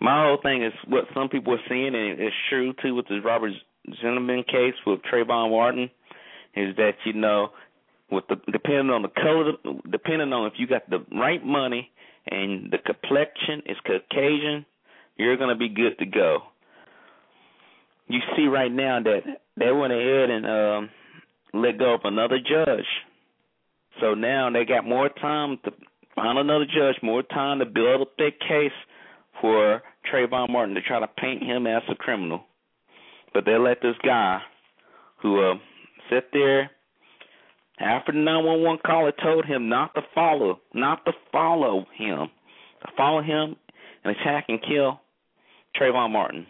My 0.00 0.24
whole 0.24 0.38
thing 0.42 0.64
is 0.64 0.72
what 0.88 1.04
some 1.14 1.28
people 1.28 1.54
are 1.54 1.68
seeing, 1.68 1.94
and 1.94 2.18
it's 2.18 2.34
true 2.48 2.72
too 2.82 2.94
with 2.94 3.06
the 3.08 3.20
Robert 3.20 3.52
Zimmerman 4.00 4.44
case 4.44 4.74
with 4.86 5.00
Trayvon 5.02 5.50
Martin, 5.50 5.90
is 6.56 6.74
that 6.76 6.92
you 7.04 7.12
know 7.12 7.50
with 8.10 8.24
the 8.28 8.36
depending 8.50 8.90
on 8.90 9.02
the 9.02 9.08
color, 9.08 9.52
depending 9.90 10.32
on 10.32 10.46
if 10.46 10.54
you 10.56 10.66
got 10.66 10.88
the 10.90 11.04
right 11.16 11.44
money 11.44 11.90
and 12.26 12.70
the 12.70 12.78
complexion 12.78 13.62
is 13.66 13.76
Caucasian, 13.86 14.66
you're 15.16 15.36
gonna 15.36 15.56
be 15.56 15.68
good 15.68 15.98
to 15.98 16.06
go. 16.06 16.38
You 18.08 18.20
see 18.36 18.46
right 18.46 18.72
now 18.72 19.00
that 19.02 19.20
they 19.56 19.70
went 19.70 19.92
ahead 19.92 20.30
and 20.30 20.46
um, 20.46 20.90
let 21.54 21.78
go 21.78 21.94
of 21.94 22.00
another 22.04 22.38
judge, 22.38 22.86
so 24.00 24.14
now 24.14 24.50
they 24.50 24.64
got 24.64 24.84
more 24.84 25.08
time 25.08 25.58
to 25.64 25.72
find 26.14 26.38
another 26.38 26.66
judge, 26.66 26.96
more 27.02 27.22
time 27.22 27.60
to 27.60 27.66
build 27.66 28.02
up 28.02 28.16
their 28.18 28.32
case 28.32 28.72
for 29.40 29.82
Trayvon 30.12 30.50
Martin 30.50 30.74
to 30.74 30.82
try 30.82 31.00
to 31.00 31.06
paint 31.06 31.42
him 31.42 31.66
as 31.66 31.82
a 31.88 31.94
criminal. 31.94 32.42
But 33.32 33.44
they 33.44 33.56
let 33.56 33.80
this 33.80 33.96
guy 34.04 34.40
who 35.22 35.40
uh, 35.40 35.54
sit 36.10 36.30
there 36.32 36.70
after 37.80 38.12
the 38.12 38.18
911 38.18 38.80
caller 38.84 39.12
told 39.22 39.46
him 39.46 39.68
not 39.68 39.94
to 39.94 40.02
follow, 40.14 40.60
not 40.74 41.04
to 41.06 41.12
follow 41.32 41.86
him, 41.96 42.28
to 42.82 42.92
follow 42.96 43.22
him 43.22 43.56
and 44.04 44.16
attack 44.16 44.46
and 44.48 44.60
kill 44.62 45.00
Trayvon 45.80 46.12
Martin. 46.12 46.46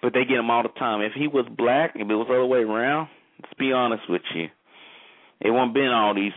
But 0.00 0.14
they 0.14 0.24
get 0.24 0.38
him 0.38 0.50
all 0.50 0.62
the 0.62 0.70
time. 0.70 1.02
If 1.02 1.12
he 1.12 1.28
was 1.28 1.46
black, 1.56 1.92
if 1.94 2.02
it 2.02 2.14
was 2.14 2.26
the 2.26 2.34
other 2.34 2.46
way 2.46 2.60
around, 2.60 3.08
let's 3.40 3.54
be 3.58 3.72
honest 3.72 4.02
with 4.08 4.22
you, 4.34 4.48
it 5.40 5.50
wouldn't 5.50 5.74
been 5.74 5.88
all 5.88 6.14
these 6.14 6.32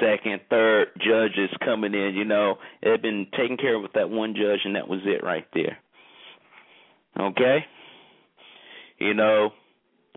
second, 0.00 0.40
third 0.50 0.88
judges 0.98 1.50
coming 1.64 1.94
in. 1.94 2.14
You 2.14 2.24
know, 2.24 2.56
it 2.82 2.90
had 2.90 3.02
been 3.02 3.26
taken 3.36 3.56
care 3.56 3.76
of 3.76 3.82
with 3.82 3.92
that 3.92 4.10
one 4.10 4.34
judge, 4.34 4.60
and 4.64 4.76
that 4.76 4.88
was 4.88 5.00
it 5.04 5.22
right 5.22 5.46
there. 5.54 5.78
Okay, 7.18 7.64
you 8.98 9.14
know, 9.14 9.50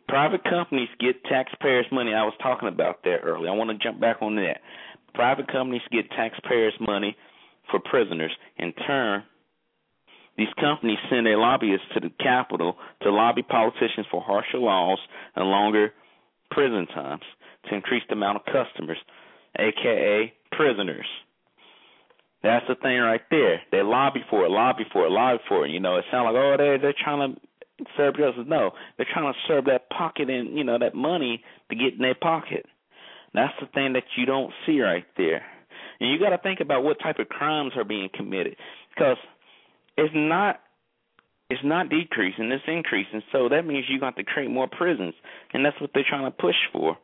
private 0.08 0.44
companies 0.44 0.90
get 1.00 1.24
taxpayers' 1.26 1.86
money. 1.92 2.14
I 2.14 2.24
was 2.24 2.34
talking 2.42 2.68
about 2.68 3.04
that 3.04 3.20
earlier. 3.24 3.50
I 3.50 3.56
want 3.56 3.70
to 3.70 3.78
jump 3.78 4.00
back 4.00 4.18
on 4.22 4.36
that. 4.36 4.62
Private 5.14 5.52
companies 5.52 5.82
get 5.92 6.10
taxpayers' 6.12 6.74
money 6.80 7.16
for 7.72 7.80
prisoners. 7.80 8.32
In 8.58 8.74
turn, 8.74 9.24
these 10.38 10.54
companies 10.60 10.98
send 11.10 11.26
their 11.26 11.38
lobbyists 11.38 11.88
to 11.94 12.00
the 12.00 12.12
Capitol 12.20 12.78
to 13.02 13.12
lobby 13.12 13.44
politicians 13.44 14.06
for 14.12 14.22
harsher 14.22 14.60
laws 14.60 15.00
and 15.36 15.50
longer 15.50 15.94
prison 16.52 16.88
times 16.94 17.24
to 17.68 17.76
increase 17.76 18.04
the 18.08 18.14
amount 18.14 18.38
of 18.38 18.46
customers, 18.46 18.98
aka 19.58 20.34
prisoners. 20.52 21.08
That's 22.44 22.66
the 22.70 22.76
thing 22.76 23.00
right 23.00 23.22
there. 23.32 23.62
They 23.72 23.82
lobby 23.82 24.24
for 24.30 24.46
it, 24.46 24.52
lobby 24.52 24.86
for 24.94 25.06
it, 25.06 25.10
lobby 25.10 25.40
for 25.50 25.66
it. 25.66 25.72
You 25.72 25.80
know, 25.80 25.98
it 25.98 26.06
sounds 26.12 26.26
like 26.26 26.36
oh 26.36 26.56
they're 26.58 26.78
they're 26.78 26.94
trying 27.04 27.34
to 27.34 27.42
serve 27.96 28.15
justice. 28.15 28.46
No, 28.48 28.72
they're 28.98 29.07
trying 29.12 29.31
to 29.31 29.39
serve 29.48 29.65
that 29.65 29.89
pocket 29.89 30.29
and 30.29 30.57
you 30.57 30.63
know 30.63 30.77
that 30.79 30.96
money 30.96 31.43
to 31.69 31.75
get 31.75 31.93
in 31.93 32.00
their 32.00 32.15
pocket. 32.15 32.65
That's 33.34 33.53
the 33.60 33.67
thing 33.67 33.93
that 33.93 34.03
you 34.15 34.25
don't 34.25 34.51
see 34.65 34.81
right 34.81 35.05
there. 35.17 35.43
And 36.00 36.12
you 36.12 36.19
got 36.19 36.29
to 36.29 36.38
think 36.38 36.60
about 36.60 36.84
what 36.84 37.00
type 37.00 37.19
of 37.19 37.29
crimes 37.29 37.74
are 37.75 37.84
being 37.84 38.10
committed 38.13 38.55
because 38.96 39.17
it's 39.98 40.13
not 40.15 40.60
it's 41.50 41.63
not 41.63 41.89
decreasing, 41.89 42.51
it's 42.51 42.63
increasing. 42.67 43.22
So 43.31 43.50
that 43.50 43.65
means 43.65 43.86
you 43.88 44.00
got 44.00 44.17
to 44.17 44.24
create 44.24 44.50
more 44.50 44.67
prisons, 44.67 45.13
and 45.53 45.65
that's 45.65 45.79
what 45.79 45.91
they're 45.93 46.05
trying 46.07 46.25
to 46.25 46.31
push 46.31 46.55
for. 46.74 46.98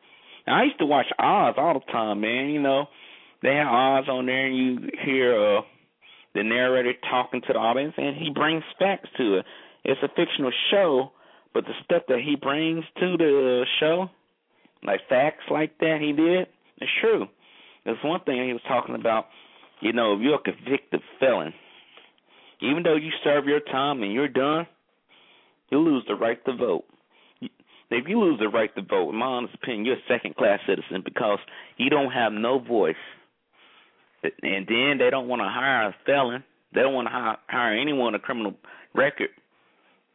Now, 0.46 0.60
I 0.60 0.64
used 0.64 0.80
to 0.80 0.86
watch 0.86 1.06
Oz 1.18 1.56
all 1.58 1.76
the 1.76 1.92
time, 1.92 2.20
man. 2.20 2.50
You 2.50 2.62
know, 2.62 2.88
they 3.42 3.56
have 3.56 3.68
Oz 3.68 4.10
on 4.10 4.26
there, 4.26 4.46
and 4.46 4.58
you 4.58 4.90
hear 5.06 5.58
uh, 5.58 5.62
the 6.36 6.44
narrator 6.44 6.94
talking 7.10 7.42
to 7.42 7.54
the 7.54 7.60
audience, 7.60 7.94
and 7.98 8.18
he 8.18 8.32
brings 8.34 8.64
facts 8.78 9.10
to 9.18 9.38
it. 9.38 9.46
It's 9.86 10.02
a 10.02 10.08
fictional 10.08 10.52
show, 10.72 11.12
but 11.54 11.66
the 11.66 11.74
stuff 11.84 12.04
that 12.08 12.20
he 12.20 12.36
brings 12.36 12.84
to 13.00 13.18
the 13.18 13.66
show, 13.80 14.10
like 14.86 15.02
facts 15.10 15.44
like 15.52 15.78
that, 15.80 16.00
he 16.02 16.14
did, 16.14 16.48
it's 16.78 16.92
true. 17.02 17.28
There's 17.86 17.98
one 18.04 18.22
thing 18.22 18.46
he 18.46 18.54
was 18.54 18.62
talking 18.68 18.96
about. 18.96 19.28
You 19.82 19.92
know, 19.92 20.16
if 20.16 20.22
you're 20.22 20.36
a 20.36 20.40
convicted 20.40 21.02
felon 21.20 21.54
even 22.64 22.84
though 22.84 22.96
you 22.96 23.12
serve 23.24 23.46
your 23.46 23.60
time 23.60 24.02
and 24.04 24.14
you're 24.14 24.30
done, 24.30 24.66
you 25.70 25.80
lose 25.80 26.04
the 26.08 26.16
right 26.16 26.44
to 26.46 26.56
vote. 26.56 26.86
If 27.92 28.08
you 28.08 28.20
lose 28.20 28.40
the 28.40 28.48
right 28.48 28.74
to 28.76 28.82
vote, 28.82 29.10
in 29.10 29.18
my 29.18 29.26
honest 29.26 29.54
opinion, 29.54 29.86
you're 29.86 29.96
a 29.98 30.08
second 30.08 30.36
class 30.36 30.60
citizen 30.66 31.04
because 31.04 31.40
you 31.78 31.90
don't 31.90 32.12
have 32.12 32.32
no 32.32 32.58
voice. 32.58 32.96
And 34.24 34.66
then 34.68 34.98
they 34.98 35.10
don't 35.12 35.28
want 35.28 35.42
to 35.42 35.50
hire 35.50 35.90
a 35.90 35.96
felon. 36.06 36.44
They 36.74 36.82
don't 36.82 36.94
want 36.94 37.08
to 37.08 37.12
hire, 37.12 37.38
hire 37.48 37.78
anyone 37.78 38.14
with 38.14 38.22
a 38.22 38.24
criminal 38.24 38.54
record. 38.96 39.30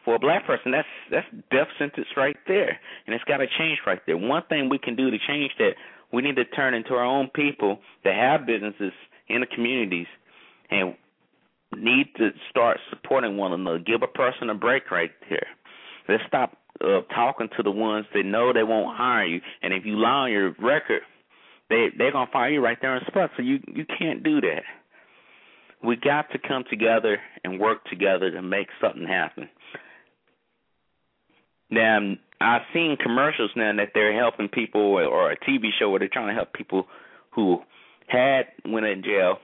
For 0.08 0.14
a 0.14 0.18
black 0.18 0.46
person, 0.46 0.72
that's 0.72 0.88
that's 1.10 1.26
death 1.50 1.68
sentence 1.78 2.06
right 2.16 2.38
there, 2.46 2.80
and 3.06 3.14
it's 3.14 3.24
got 3.24 3.44
to 3.44 3.46
change 3.58 3.80
right 3.86 4.00
there. 4.06 4.16
One 4.16 4.42
thing 4.48 4.70
we 4.70 4.78
can 4.78 4.96
do 4.96 5.10
to 5.10 5.18
change 5.28 5.52
that, 5.58 5.72
we 6.10 6.22
need 6.22 6.36
to 6.36 6.46
turn 6.46 6.72
into 6.72 6.94
our 6.94 7.04
own 7.04 7.28
people 7.28 7.80
that 8.04 8.14
have 8.14 8.46
businesses 8.46 8.92
in 9.28 9.42
the 9.42 9.46
communities, 9.46 10.06
and 10.70 10.94
need 11.76 12.06
to 12.16 12.30
start 12.48 12.78
supporting 12.88 13.36
one 13.36 13.52
another. 13.52 13.80
Give 13.80 14.00
a 14.02 14.06
person 14.06 14.48
a 14.48 14.54
break 14.54 14.90
right 14.90 15.10
there. 15.28 15.46
Let's 16.08 16.22
stop 16.26 16.56
uh, 16.82 17.02
talking 17.14 17.50
to 17.58 17.62
the 17.62 17.70
ones 17.70 18.06
that 18.14 18.24
know 18.24 18.54
they 18.54 18.62
won't 18.62 18.96
hire 18.96 19.26
you, 19.26 19.42
and 19.60 19.74
if 19.74 19.84
you 19.84 20.00
lie 20.00 20.08
on 20.08 20.32
your 20.32 20.54
record, 20.58 21.02
they 21.68 21.88
they're 21.98 22.12
gonna 22.12 22.30
fire 22.32 22.48
you 22.50 22.64
right 22.64 22.78
there 22.80 22.94
on 22.94 23.02
the 23.04 23.10
spot. 23.10 23.32
So 23.36 23.42
you 23.42 23.60
you 23.74 23.84
can't 23.84 24.22
do 24.22 24.40
that. 24.40 24.62
We 25.84 25.96
got 25.96 26.30
to 26.30 26.38
come 26.38 26.64
together 26.70 27.18
and 27.44 27.60
work 27.60 27.84
together 27.90 28.30
to 28.30 28.40
make 28.40 28.68
something 28.80 29.06
happen. 29.06 29.50
Now 31.70 31.98
I've 32.40 32.62
seen 32.72 32.96
commercials 33.00 33.50
now 33.56 33.72
that 33.76 33.90
they're 33.94 34.18
helping 34.18 34.48
people, 34.48 34.80
or 34.80 35.30
a 35.32 35.36
TV 35.36 35.68
show 35.78 35.90
where 35.90 35.98
they're 35.98 36.08
trying 36.08 36.28
to 36.28 36.34
help 36.34 36.52
people 36.52 36.86
who 37.30 37.60
had 38.06 38.46
went 38.64 38.86
in 38.86 39.02
jail 39.02 39.38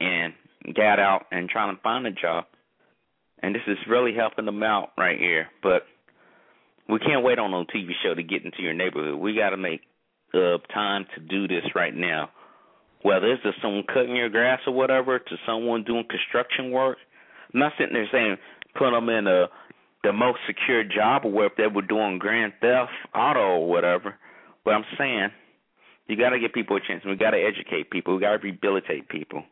and 0.00 0.34
got 0.74 0.98
out 0.98 1.26
and 1.30 1.48
trying 1.48 1.74
to 1.74 1.82
find 1.82 2.06
a 2.06 2.10
job. 2.10 2.44
And 3.42 3.54
this 3.54 3.62
is 3.66 3.78
really 3.88 4.14
helping 4.14 4.46
them 4.46 4.62
out 4.62 4.90
right 4.96 5.18
here. 5.18 5.48
But 5.62 5.82
we 6.88 6.98
can't 6.98 7.24
wait 7.24 7.38
on 7.38 7.50
no 7.50 7.64
TV 7.64 7.90
show 8.02 8.14
to 8.14 8.22
get 8.22 8.44
into 8.44 8.62
your 8.62 8.74
neighborhood. 8.74 9.18
We 9.18 9.34
got 9.34 9.50
to 9.50 9.56
make 9.56 9.82
uh, 10.32 10.58
time 10.72 11.06
to 11.14 11.20
do 11.20 11.46
this 11.46 11.64
right 11.74 11.94
now. 11.94 12.30
Whether 13.02 13.32
it's 13.32 13.42
to 13.42 13.52
someone 13.62 13.84
cutting 13.86 14.16
your 14.16 14.30
grass 14.30 14.60
or 14.66 14.72
whatever, 14.72 15.18
to 15.18 15.36
someone 15.46 15.84
doing 15.84 16.04
construction 16.08 16.70
work. 16.70 16.96
I'm 17.52 17.60
not 17.60 17.72
sitting 17.78 17.92
there 17.92 18.08
saying 18.10 18.36
put 18.74 18.90
them 18.90 19.08
in 19.08 19.26
a 19.26 19.46
the 20.04 20.12
most 20.12 20.38
secure 20.46 20.84
job 20.84 21.24
or 21.24 21.32
where 21.32 21.50
they 21.56 21.66
were 21.66 21.82
doing 21.82 22.18
grand 22.18 22.52
theft 22.60 22.92
auto 23.14 23.40
or 23.40 23.68
whatever. 23.68 24.14
But 24.64 24.74
I'm 24.74 24.84
saying 24.96 25.28
you 26.06 26.16
got 26.16 26.30
to 26.30 26.38
give 26.38 26.52
people 26.52 26.76
a 26.76 26.80
chance. 26.86 27.02
We 27.04 27.16
got 27.16 27.30
to 27.30 27.40
educate 27.40 27.90
people. 27.90 28.14
We 28.14 28.20
got 28.20 28.36
to 28.36 28.38
rehabilitate 28.38 29.08
people. 29.08 29.42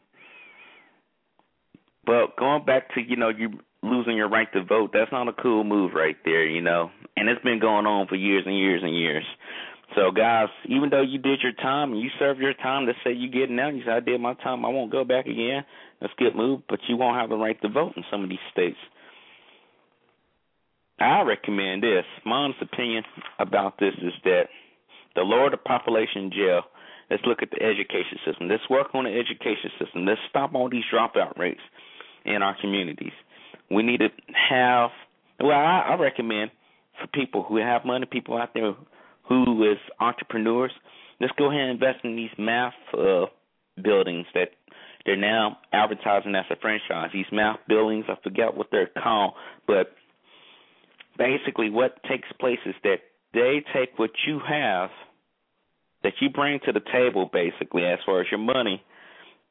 But 2.05 2.37
going 2.37 2.65
back 2.65 2.95
to 2.95 3.01
you 3.01 3.17
know 3.17 3.31
you 3.31 3.59
losing 3.83 4.17
your 4.17 4.29
right 4.29 4.53
to 4.53 4.63
vote, 4.63 4.91
that's 4.93 5.11
not 5.11 5.29
a 5.29 5.33
cool 5.33 5.65
move 5.65 5.93
right 5.95 6.17
there, 6.25 6.47
you 6.47 6.61
know. 6.61 6.91
And 7.17 7.29
it's 7.29 7.43
been 7.43 7.59
going 7.59 7.87
on 7.87 8.07
for 8.07 8.15
years 8.15 8.45
and 8.47 8.57
years 8.57 8.83
and 8.85 8.95
years. 8.95 9.25
So 9.97 10.11
guys, 10.11 10.49
even 10.67 10.91
though 10.91 11.03
you 11.03 11.19
did 11.19 11.41
your 11.43 11.53
time 11.53 11.93
and 11.93 12.01
you 12.01 12.09
served 12.19 12.41
your 12.41 12.55
time, 12.55 12.87
to 12.87 12.93
say 13.05 13.13
you 13.13 13.31
getting 13.31 13.59
out, 13.59 13.75
you 13.75 13.83
say 13.85 13.93
I 13.93 14.01
did 14.01 14.21
my 14.21 14.35
time, 14.35 14.65
I 14.65 14.69
won't 14.69 14.91
go 14.91 15.05
back 15.05 15.27
again. 15.27 15.65
That's 16.01 16.13
a 16.19 16.23
good 16.23 16.35
move, 16.35 16.63
but 16.69 16.81
you 16.89 16.97
won't 16.97 17.21
have 17.21 17.29
the 17.29 17.37
right 17.37 17.61
to 17.63 17.69
vote 17.69 17.93
in 17.97 18.05
some 18.11 18.23
of 18.25 18.31
these 18.31 18.39
states. 18.51 18.79
I 21.03 21.23
recommend 21.23 21.83
this. 21.83 22.05
My 22.25 22.37
honest 22.37 22.63
opinion 22.63 23.05
about 23.39 23.79
this 23.79 23.95
is 24.03 24.13
that 24.25 24.45
the 25.15 25.23
lower 25.23 25.51
the 25.51 25.57
population 25.57 26.31
jail, 26.31 26.63
let's 27.11 27.23
look 27.27 27.43
at 27.43 27.51
the 27.51 27.63
education 27.63 28.19
system. 28.25 28.49
Let's 28.49 28.69
work 28.71 28.95
on 28.95 29.05
the 29.05 29.11
education 29.11 29.71
system. 29.79 30.07
Let's 30.07 30.21
stop 30.31 30.55
all 30.55 30.71
these 30.71 30.85
dropout 30.93 31.39
rates 31.39 31.61
in 32.25 32.43
our 32.43 32.57
communities. 32.61 33.13
We 33.71 33.83
need 33.83 33.99
to 33.99 34.09
have. 34.51 34.91
Well, 35.41 35.51
I, 35.51 35.89
I 35.91 35.95
recommend 36.01 36.51
for 37.01 37.09
people 37.09 37.43
who 37.43 37.57
have 37.57 37.85
money, 37.85 38.07
people 38.07 38.37
out 38.37 38.55
there 38.55 38.75
who 39.29 39.71
is 39.71 39.79
entrepreneurs, 39.99 40.73
let's 41.21 41.33
go 41.39 41.51
ahead 41.51 41.63
and 41.63 41.71
invest 41.71 42.05
in 42.05 42.17
these 42.17 42.31
math 42.39 42.75
uh, 42.97 43.27
buildings 43.83 44.27
that 44.35 44.51
they're 45.05 45.17
now 45.17 45.59
advertising 45.73 46.35
as 46.35 46.45
a 46.51 46.57
franchise. 46.57 47.11
These 47.13 47.27
math 47.33 47.59
buildings, 47.67 48.05
I 48.09 48.15
forget 48.23 48.57
what 48.57 48.69
they're 48.71 48.91
called, 49.03 49.35
but 49.67 49.95
basically 51.23 51.71
what 51.71 52.03
takes 52.05 52.29
place 52.41 52.59
is 52.67 52.75
that 52.83 52.99
they 53.33 53.63
take 53.73 53.99
what 53.99 54.11
you 54.27 54.41
have 54.47 54.91
that 56.03 56.15
you 56.21 56.29
bring 56.31 56.59
to 56.65 56.73
the 56.73 56.81
table 56.93 57.31
basically 57.33 57.85
as 57.85 57.99
far 58.05 58.21
as 58.21 58.27
your 58.31 58.41
money 58.41 58.83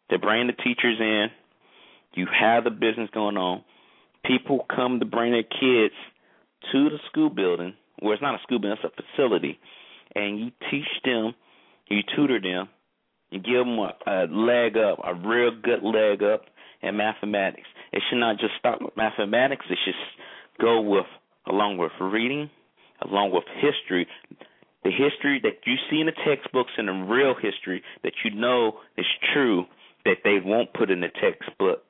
they 0.10 0.18
bring 0.18 0.48
the 0.48 0.54
teachers 0.54 0.98
in 1.00 1.28
you 2.14 2.28
have 2.28 2.64
the 2.64 2.72
business 2.72 3.10
going 3.14 3.38
on. 3.38 3.64
People 4.26 4.66
come 4.74 5.00
to 5.00 5.06
bring 5.06 5.32
their 5.32 5.44
kids 5.44 5.96
to 6.72 6.90
the 6.90 6.98
school 7.10 7.30
building, 7.30 7.74
where 8.00 8.14
it's 8.14 8.22
not 8.22 8.36
a 8.36 8.44
school 8.44 8.60
building, 8.60 8.78
it's 8.84 8.94
a 8.98 9.04
facility, 9.16 9.60
and 10.16 10.40
you 10.40 10.52
teach 10.70 10.88
them, 11.06 11.34
you 11.88 12.02
tutor 12.16 12.40
them, 12.40 12.70
you 13.30 13.40
give 13.40 13.66
them 13.66 13.80
a, 13.80 13.94
a 14.06 14.28
leg 14.28 14.78
up, 14.78 15.00
a 15.04 15.16
real 15.16 15.52
good 15.62 15.84
leg 15.84 16.22
up 16.22 16.44
in 16.82 16.98
mathematics. 16.98 17.68
It 17.94 18.04
should 18.10 18.20
not 18.20 18.40
just 18.40 18.54
stop 18.60 18.82
with 18.82 18.96
mathematics. 18.98 19.66
It 19.70 19.78
should 19.86 19.96
go 20.60 20.82
with 20.82 21.06
along 21.48 21.78
with 21.78 21.92
reading, 22.00 22.50
along 23.02 23.32
with 23.32 23.44
history, 23.56 24.08
the 24.84 24.92
history 24.92 25.40
that 25.44 25.60
you 25.66 25.76
see 25.90 26.00
in 26.00 26.08
the 26.08 26.14
textbooks 26.26 26.72
and 26.78 26.88
the 26.88 26.94
real 26.94 27.36
history 27.36 27.84
that 28.04 28.14
you 28.24 28.32
know 28.32 28.80
is 28.98 29.06
true 29.34 29.66
that 30.06 30.18
they 30.24 30.40
won't 30.44 30.74
put 30.74 30.90
in 30.90 31.02
the 31.02 31.10
textbooks 31.10 31.82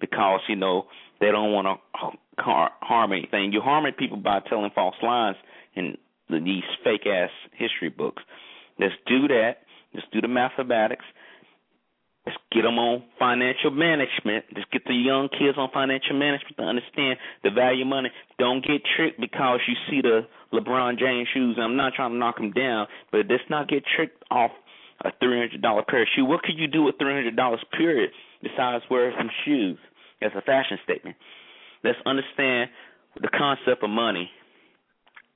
because 0.00 0.40
you 0.48 0.56
know 0.56 0.86
they 1.20 1.30
don't 1.30 1.52
want 1.52 1.66
to 1.66 2.10
harm 2.38 3.12
anything. 3.12 3.52
You're 3.52 3.62
harming 3.62 3.94
people 3.94 4.16
by 4.18 4.40
telling 4.40 4.70
false 4.74 4.96
lies 5.02 5.36
in 5.74 5.96
these 6.28 6.64
fake 6.84 7.06
ass 7.06 7.30
history 7.52 7.88
books. 7.88 8.22
Let's 8.78 8.94
do 9.06 9.28
that. 9.28 9.58
Let's 9.94 10.06
do 10.12 10.20
the 10.20 10.28
mathematics. 10.28 11.04
Let's 12.26 12.38
get 12.52 12.62
them 12.62 12.78
on 12.78 13.02
financial 13.18 13.72
management. 13.72 14.46
Let's 14.54 14.68
get 14.70 14.84
the 14.84 14.94
young 14.94 15.28
kids 15.28 15.58
on 15.58 15.70
financial 15.74 16.14
management 16.14 16.56
to 16.56 16.62
understand 16.62 17.18
the 17.42 17.50
value 17.50 17.82
of 17.82 17.88
money. 17.88 18.10
Don't 18.38 18.64
get 18.64 18.82
tricked 18.96 19.20
because 19.20 19.58
you 19.66 19.74
see 19.90 20.00
the 20.02 20.22
LeBron 20.52 20.98
James 20.98 21.28
shoes. 21.34 21.58
I'm 21.60 21.76
not 21.76 21.94
trying 21.94 22.12
to 22.12 22.16
knock 22.16 22.36
them 22.36 22.52
down, 22.52 22.86
but 23.10 23.26
let's 23.28 23.42
not 23.50 23.68
get 23.68 23.82
tricked 23.96 24.22
off 24.30 24.52
a 25.04 25.10
three 25.18 25.38
hundred 25.38 25.62
dollar 25.62 25.82
pair 25.82 26.02
of 26.02 26.08
shoes. 26.14 26.26
What 26.28 26.42
could 26.42 26.58
you 26.58 26.68
do 26.68 26.84
with 26.84 26.94
three 26.98 27.12
hundred 27.12 27.34
dollars 27.34 27.64
period 27.76 28.10
besides 28.40 28.84
wear 28.88 29.12
some 29.18 29.30
shoes 29.44 29.78
as 30.22 30.30
a 30.36 30.42
fashion 30.42 30.78
statement? 30.84 31.16
Let's 31.82 31.98
understand 32.06 32.70
the 33.20 33.28
concept 33.28 33.82
of 33.82 33.90
money. 33.90 34.30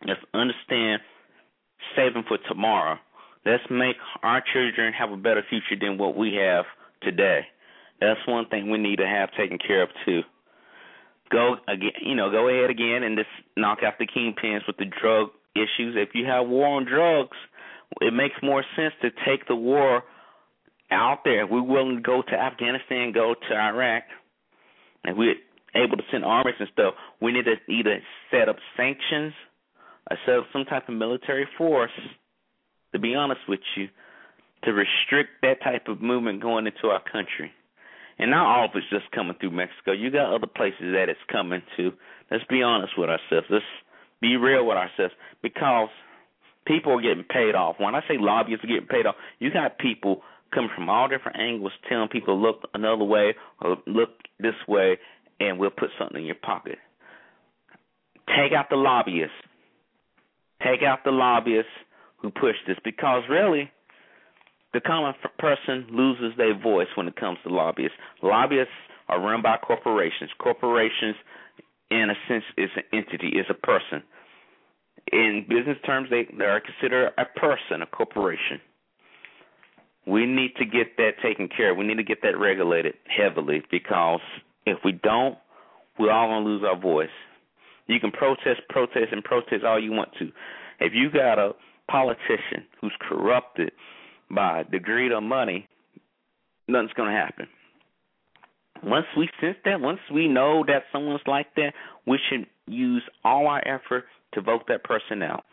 Let's 0.06 0.20
understand 0.32 1.00
saving 1.96 2.24
for 2.28 2.38
tomorrow. 2.48 2.98
Let's 3.44 3.64
make 3.70 3.96
our 4.22 4.42
children 4.52 4.92
have 4.92 5.10
a 5.10 5.16
better 5.16 5.42
future 5.48 5.80
than 5.80 5.98
what 5.98 6.16
we 6.16 6.34
have 6.34 6.64
today. 7.02 7.46
That's 8.00 8.20
one 8.26 8.48
thing 8.48 8.70
we 8.70 8.78
need 8.78 8.96
to 8.96 9.06
have 9.06 9.30
taken 9.36 9.58
care 9.58 9.82
of 9.82 9.88
too. 10.04 10.22
Go 11.30 11.56
again, 11.66 11.92
you 12.02 12.14
know, 12.14 12.30
go 12.30 12.48
ahead 12.48 12.70
again 12.70 13.02
and 13.02 13.16
just 13.16 13.30
knock 13.56 13.78
out 13.84 13.94
the 13.98 14.06
kingpins 14.06 14.66
with 14.66 14.76
the 14.76 14.84
drug 14.84 15.28
issues. 15.54 15.96
If 15.96 16.10
you 16.14 16.26
have 16.26 16.46
war 16.46 16.76
on 16.76 16.84
drugs, 16.84 17.36
it 18.00 18.12
makes 18.12 18.36
more 18.42 18.64
sense 18.76 18.94
to 19.02 19.10
take 19.26 19.48
the 19.48 19.56
war 19.56 20.02
out 20.90 21.20
there. 21.24 21.44
If 21.44 21.50
we're 21.50 21.62
willing 21.62 21.96
to 21.96 22.02
go 22.02 22.22
to 22.22 22.34
Afghanistan, 22.34 23.12
go 23.12 23.34
to 23.34 23.54
Iraq, 23.54 24.04
and 25.04 25.16
we're 25.16 25.34
able 25.74 25.96
to 25.96 26.02
send 26.10 26.24
armies 26.24 26.54
and 26.58 26.68
stuff, 26.72 26.94
we 27.20 27.32
need 27.32 27.44
to 27.46 27.72
either 27.72 27.98
set 28.30 28.48
up 28.48 28.56
sanctions 28.76 29.32
or 30.10 30.16
set 30.26 30.38
up 30.38 30.46
some 30.52 30.64
type 30.64 30.88
of 30.88 30.94
military 30.94 31.48
force, 31.58 31.90
to 32.92 32.98
be 32.98 33.14
honest 33.14 33.40
with 33.48 33.60
you, 33.76 33.88
to 34.64 34.72
restrict 34.72 35.30
that 35.42 35.62
type 35.62 35.88
of 35.88 36.00
movement 36.00 36.42
going 36.42 36.66
into 36.66 36.88
our 36.88 37.02
country. 37.02 37.52
And 38.18 38.30
not 38.30 38.46
all 38.46 38.64
of 38.66 38.70
it's 38.74 38.88
just 38.90 39.10
coming 39.12 39.36
through 39.38 39.50
Mexico. 39.50 39.92
You 39.92 40.10
got 40.10 40.34
other 40.34 40.46
places 40.46 40.92
that 40.94 41.08
it's 41.08 41.20
coming 41.30 41.62
to. 41.76 41.92
Let's 42.30 42.44
be 42.48 42.62
honest 42.62 42.94
with 42.96 43.10
ourselves. 43.10 43.46
Let's 43.50 43.64
be 44.20 44.36
real 44.36 44.66
with 44.66 44.76
ourselves 44.76 45.14
because 45.42 45.90
people 46.66 46.92
are 46.92 47.02
getting 47.02 47.24
paid 47.24 47.54
off. 47.54 47.76
When 47.78 47.94
I 47.94 48.00
say 48.08 48.16
lobbyists 48.18 48.64
are 48.64 48.68
getting 48.68 48.88
paid 48.88 49.06
off, 49.06 49.16
you 49.38 49.52
got 49.52 49.78
people 49.78 50.22
coming 50.52 50.70
from 50.74 50.88
all 50.88 51.08
different 51.08 51.38
angles 51.38 51.72
telling 51.88 52.08
people 52.08 52.40
look 52.40 52.62
another 52.72 53.04
way 53.04 53.34
or 53.60 53.76
look 53.86 54.10
this 54.40 54.54
way 54.66 54.98
and 55.38 55.58
we'll 55.58 55.70
put 55.70 55.90
something 55.98 56.18
in 56.18 56.24
your 56.24 56.36
pocket. 56.36 56.78
Take 58.28 58.52
out 58.56 58.70
the 58.70 58.76
lobbyists. 58.76 59.34
Take 60.62 60.82
out 60.82 61.04
the 61.04 61.10
lobbyists 61.10 61.70
who 62.18 62.30
push 62.30 62.56
this 62.66 62.78
because 62.82 63.22
really 63.28 63.70
the 64.72 64.80
common 64.80 65.14
person 65.38 65.86
loses 65.90 66.36
their 66.36 66.58
voice 66.58 66.88
when 66.96 67.08
it 67.08 67.16
comes 67.16 67.38
to 67.44 67.52
lobbyists. 67.52 67.96
Lobbyists 68.22 68.72
are 69.08 69.20
run 69.20 69.42
by 69.42 69.56
corporations. 69.56 70.30
Corporations, 70.38 71.16
in 71.90 72.10
a 72.10 72.14
sense, 72.28 72.44
is 72.58 72.70
an 72.76 72.82
entity, 72.92 73.38
is 73.38 73.46
a 73.48 73.54
person. 73.54 74.02
In 75.12 75.46
business 75.48 75.78
terms, 75.86 76.08
they, 76.10 76.26
they 76.36 76.44
are 76.44 76.60
considered 76.60 77.12
a 77.16 77.24
person, 77.38 77.82
a 77.82 77.86
corporation. 77.86 78.60
We 80.06 80.26
need 80.26 80.54
to 80.56 80.64
get 80.64 80.96
that 80.98 81.12
taken 81.22 81.48
care 81.48 81.72
of. 81.72 81.76
We 81.76 81.86
need 81.86 81.96
to 81.96 82.04
get 82.04 82.22
that 82.22 82.38
regulated 82.38 82.94
heavily 83.06 83.62
because 83.70 84.20
if 84.66 84.78
we 84.84 84.92
don't, 84.92 85.38
we're 85.98 86.12
all 86.12 86.28
going 86.28 86.44
to 86.44 86.50
lose 86.50 86.62
our 86.64 86.78
voice. 86.78 87.08
You 87.86 88.00
can 88.00 88.10
protest, 88.10 88.60
protest, 88.68 89.12
and 89.12 89.22
protest 89.22 89.64
all 89.64 89.82
you 89.82 89.92
want 89.92 90.10
to. 90.18 90.30
If 90.80 90.92
you 90.92 91.10
got 91.10 91.38
a 91.38 91.52
politician 91.90 92.66
who's 92.80 92.92
corrupted, 93.00 93.70
by 94.30 94.64
the 94.70 94.78
greed 94.78 95.12
of 95.12 95.22
money, 95.22 95.68
nothing's 96.68 96.92
going 96.92 97.10
to 97.10 97.16
happen. 97.16 97.46
Once 98.82 99.06
we 99.16 99.28
sense 99.40 99.56
that, 99.64 99.80
once 99.80 100.00
we 100.12 100.28
know 100.28 100.64
that 100.66 100.82
someone's 100.92 101.20
like 101.26 101.54
that, 101.56 101.72
we 102.06 102.18
should 102.28 102.46
use 102.66 103.02
all 103.24 103.46
our 103.46 103.66
effort 103.66 104.04
to 104.34 104.40
vote 104.40 104.62
that 104.68 104.84
person 104.84 105.22
out. 105.22 105.44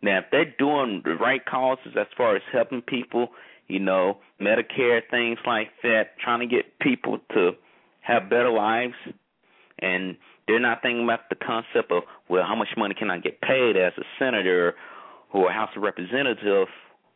Now, 0.00 0.18
if 0.18 0.24
they're 0.30 0.54
doing 0.58 1.02
the 1.04 1.14
right 1.14 1.44
causes 1.44 1.94
as 1.98 2.06
far 2.16 2.36
as 2.36 2.42
helping 2.52 2.82
people, 2.82 3.28
you 3.66 3.80
know, 3.80 4.18
Medicare, 4.40 5.00
things 5.10 5.38
like 5.46 5.68
that, 5.82 6.18
trying 6.22 6.40
to 6.40 6.46
get 6.46 6.78
people 6.80 7.18
to 7.34 7.50
have 8.00 8.30
better 8.30 8.50
lives, 8.50 8.94
and 9.80 10.16
they're 10.46 10.60
not 10.60 10.80
thinking 10.82 11.04
about 11.04 11.28
the 11.28 11.36
concept 11.36 11.92
of, 11.92 12.04
well, 12.28 12.44
how 12.46 12.54
much 12.54 12.68
money 12.76 12.94
can 12.98 13.10
I 13.10 13.18
get 13.18 13.40
paid 13.40 13.76
as 13.76 13.92
a 13.98 14.04
senator 14.18 14.74
or 15.32 15.50
a 15.50 15.52
House 15.52 15.70
of 15.76 15.82
Representative 15.82 16.68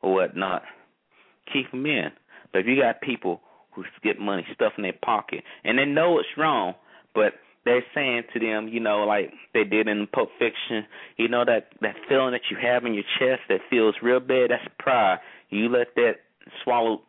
or 0.02 0.14
whatnot, 0.14 0.62
keep 1.52 1.70
them 1.70 1.86
in. 1.86 2.10
But 2.52 2.60
if 2.60 2.66
you 2.66 2.80
got 2.80 3.00
people 3.00 3.40
who 3.72 3.84
get 4.02 4.18
money 4.18 4.46
stuffed 4.54 4.76
in 4.76 4.82
their 4.82 4.92
pocket 4.92 5.44
and 5.64 5.78
they 5.78 5.84
know 5.84 6.18
it's 6.18 6.28
wrong, 6.36 6.74
but 7.14 7.34
they're 7.64 7.84
saying 7.94 8.24
to 8.32 8.40
them, 8.40 8.68
you 8.68 8.80
know, 8.80 9.04
like 9.04 9.32
they 9.54 9.64
did 9.64 9.88
in 9.88 10.06
Pulp 10.12 10.30
Fiction, 10.38 10.84
you 11.16 11.28
know 11.28 11.44
that 11.44 11.68
that 11.80 11.94
feeling 12.08 12.32
that 12.32 12.42
you 12.50 12.56
have 12.60 12.84
in 12.84 12.94
your 12.94 13.04
chest 13.18 13.42
that 13.48 13.60
feels 13.70 13.94
real 14.02 14.20
bad. 14.20 14.50
That's 14.50 14.64
pride. 14.78 15.18
You 15.48 15.68
let 15.68 15.94
that 15.94 16.14
swallow 16.64 17.02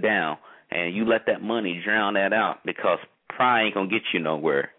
down, 0.00 0.36
and 0.70 0.94
you 0.94 1.06
let 1.06 1.22
that 1.26 1.40
money 1.42 1.80
drown 1.82 2.14
that 2.14 2.34
out 2.34 2.58
because 2.66 2.98
pride 3.30 3.66
ain't 3.66 3.74
gonna 3.74 3.88
get 3.88 4.02
you 4.12 4.20
nowhere. 4.20 4.72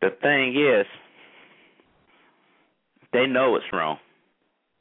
The 0.00 0.10
thing 0.20 0.56
is, 0.56 0.86
they 3.12 3.26
know 3.26 3.54
it's 3.54 3.64
wrong 3.72 3.98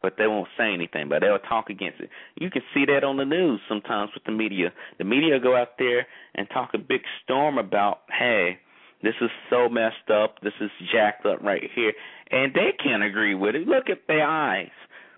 but 0.03 0.15
they 0.17 0.27
won't 0.27 0.49
say 0.57 0.73
anything, 0.73 1.07
but 1.07 1.21
they'll 1.21 1.39
talk 1.39 1.69
against 1.69 2.01
it. 2.01 2.09
You 2.35 2.51
can 2.51 2.61
see 2.73 2.83
that 2.85 3.05
on 3.05 3.15
the 3.15 3.25
news 3.25 3.61
sometimes 3.69 4.11
with 4.13 4.25
the 4.25 4.33
media. 4.33 4.73
The 4.99 5.05
media 5.05 5.39
go 5.39 5.55
out 5.55 5.79
there 5.79 6.05
and 6.35 6.45
talk 6.53 6.71
a 6.73 6.77
big 6.77 7.01
storm 7.23 7.57
about, 7.57 7.99
hey, 8.11 8.59
this 9.01 9.15
is 9.21 9.29
so 9.49 9.69
messed 9.69 10.11
up, 10.13 10.41
this 10.43 10.53
is 10.59 10.69
jacked 10.93 11.25
up 11.25 11.41
right 11.41 11.63
here, 11.73 11.93
and 12.29 12.53
they 12.53 12.73
can't 12.83 13.01
agree 13.01 13.33
with 13.33 13.55
it. 13.55 13.65
Look 13.65 13.89
at 13.89 14.01
their 14.07 14.27
eyes. 14.27 14.71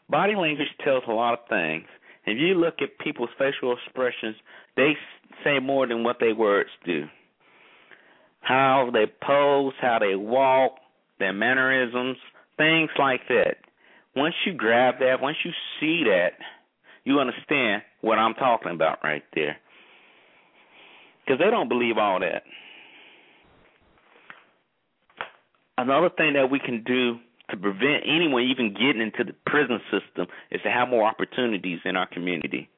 Body 0.07 0.35
language 0.35 0.69
tells 0.83 1.03
a 1.07 1.11
lot 1.11 1.33
of 1.33 1.49
things. 1.49 1.87
If 2.27 2.37
you 2.37 2.53
look 2.53 2.75
at 2.81 2.99
people's 3.03 3.29
facial 3.39 3.75
expressions, 3.75 4.35
they 4.77 4.93
say 5.43 5.59
more 5.59 5.87
than 5.87 6.03
what 6.03 6.19
their 6.19 6.35
words 6.35 6.69
do. 6.85 7.05
How 8.41 8.91
they 8.93 9.07
pose, 9.25 9.73
how 9.81 9.97
they 9.99 10.15
walk, 10.15 10.75
their 11.17 11.33
mannerisms, 11.33 12.17
things 12.57 12.91
like 12.99 13.21
that 13.29 13.64
once 14.15 14.35
you 14.45 14.53
grab 14.53 14.95
that, 14.99 15.21
once 15.21 15.37
you 15.43 15.51
see 15.79 16.03
that, 16.05 16.33
you 17.03 17.19
understand 17.19 17.83
what 18.01 18.17
I'm 18.17 18.33
talking 18.33 18.71
about 18.71 18.99
right 19.03 19.23
there. 19.33 19.57
Because 21.25 21.39
they 21.39 21.49
don't 21.49 21.69
believe 21.69 21.97
all 21.97 22.19
that. 22.19 22.43
Another 25.77 26.09
thing 26.09 26.33
that 26.33 26.49
we 26.49 26.59
can 26.59 26.83
do 26.83 27.17
to 27.49 27.57
prevent 27.57 28.03
anyone 28.05 28.43
even 28.43 28.73
getting 28.73 29.01
into 29.01 29.23
the 29.23 29.35
prison 29.45 29.79
system 29.91 30.27
is 30.51 30.61
to 30.63 30.71
have 30.71 30.89
more 30.89 31.07
opportunities 31.07 31.79
in 31.85 31.95
our 31.95 32.07
community. 32.07 32.69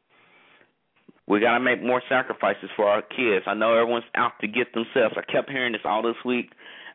We 1.28 1.40
got 1.42 1.58
to 1.58 1.60
make 1.60 1.84
more 1.84 2.02
sacrifices 2.10 2.70
for 2.76 2.86
our 2.86 3.02
kids. 3.02 3.46
I 3.48 3.54
know 3.54 3.74
everyone's 3.78 4.06
out 4.16 4.34
to 4.42 4.48
get 4.48 4.74
themselves. 4.74 5.16
I 5.18 5.30
kept 5.30 5.50
hearing 5.50 5.74
this 5.74 5.82
all 5.86 6.02
this 6.02 6.16
week. 6.26 6.52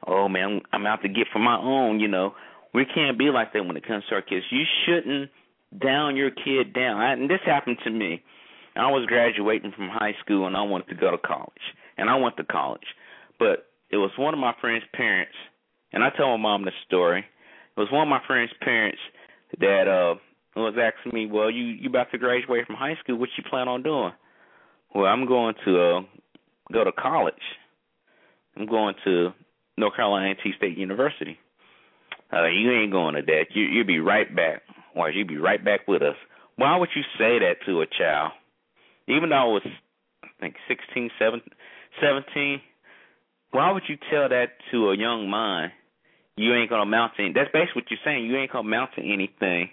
Oh 0.06 0.28
man, 0.28 0.62
I'm 0.72 0.86
out 0.86 1.02
to 1.02 1.08
get 1.08 1.28
for 1.32 1.38
my 1.38 1.56
own, 1.56 2.00
you 2.00 2.08
know. 2.08 2.34
We 2.74 2.84
can't 2.84 3.18
be 3.18 3.30
like 3.30 3.52
that 3.52 3.66
when 3.66 3.76
it 3.76 3.86
comes 3.86 4.04
to 4.08 4.14
our 4.14 4.22
kids. 4.22 4.44
You 4.50 4.64
shouldn't 4.86 5.30
down 5.78 6.16
your 6.16 6.30
kid 6.30 6.72
down. 6.72 7.00
I, 7.00 7.12
and 7.12 7.30
this 7.30 7.40
happened 7.44 7.78
to 7.84 7.90
me. 7.90 8.22
I 8.74 8.90
was 8.90 9.06
graduating 9.06 9.72
from 9.72 9.88
high 9.88 10.14
school 10.24 10.46
and 10.46 10.56
I 10.56 10.62
wanted 10.62 10.88
to 10.88 10.94
go 10.94 11.10
to 11.10 11.18
college. 11.18 11.52
And 11.98 12.08
I 12.08 12.16
went 12.16 12.36
to 12.38 12.44
college. 12.44 12.86
But 13.38 13.66
it 13.92 13.98
was 13.98 14.10
one 14.16 14.34
of 14.34 14.40
my 14.40 14.54
friend's 14.60 14.86
parents, 14.94 15.34
and 15.92 16.02
I 16.02 16.08
tell 16.10 16.36
my 16.36 16.42
mom 16.42 16.64
this 16.64 16.74
story. 16.86 17.20
It 17.20 17.80
was 17.80 17.90
one 17.92 18.02
of 18.02 18.08
my 18.08 18.22
friend's 18.26 18.52
parents 18.62 18.98
that 19.60 19.86
uh 19.86 20.14
was 20.56 20.74
asking 20.80 21.12
me, 21.12 21.26
"Well, 21.26 21.50
you 21.50 21.64
you 21.64 21.88
about 21.88 22.10
to 22.12 22.18
graduate 22.18 22.66
from 22.66 22.76
high 22.76 22.96
school? 22.96 23.16
What 23.16 23.28
you 23.36 23.44
plan 23.44 23.68
on 23.68 23.82
doing?" 23.82 24.12
Well, 24.94 25.06
I'm 25.06 25.26
going 25.26 25.54
to 25.66 25.80
uh 25.80 26.00
go 26.72 26.84
to 26.84 26.92
college. 26.92 27.34
I'm 28.56 28.66
going 28.66 28.94
to 29.04 29.32
North 29.76 29.96
Carolina 29.96 30.30
A&T 30.30 30.52
State 30.56 30.76
University. 30.76 31.38
Uh, 32.32 32.46
you 32.46 32.72
ain't 32.72 32.92
going 32.92 33.14
to 33.14 33.22
that. 33.22 33.46
You 33.54 33.64
you'll 33.64 33.86
be 33.86 33.98
right 33.98 34.34
back, 34.34 34.62
or 34.94 35.10
you'll 35.10 35.28
be 35.28 35.36
right 35.36 35.62
back 35.62 35.86
with 35.86 36.02
us. 36.02 36.16
Why 36.56 36.76
would 36.76 36.88
you 36.94 37.02
say 37.18 37.38
that 37.40 37.56
to 37.66 37.82
a 37.82 37.86
child? 37.86 38.32
Even 39.08 39.30
though 39.30 39.36
I 39.36 39.44
was, 39.44 39.62
I 40.24 40.28
think, 40.40 40.54
sixteen, 40.68 41.10
seventeen. 41.18 42.60
Why 43.50 43.70
would 43.70 43.82
you 43.86 43.98
tell 44.10 44.30
that 44.30 44.52
to 44.70 44.90
a 44.90 44.96
young 44.96 45.28
mind? 45.28 45.72
You 46.36 46.54
ain't 46.54 46.70
gonna 46.70 46.86
mount 46.86 47.12
to. 47.16 47.22
Anything. 47.22 47.34
That's 47.34 47.52
basically 47.52 47.82
what 47.82 47.90
you're 47.90 48.00
saying. 48.04 48.24
You 48.24 48.38
ain't 48.38 48.50
gonna 48.50 48.68
mount 48.68 48.92
to 48.96 49.02
anything, 49.02 49.68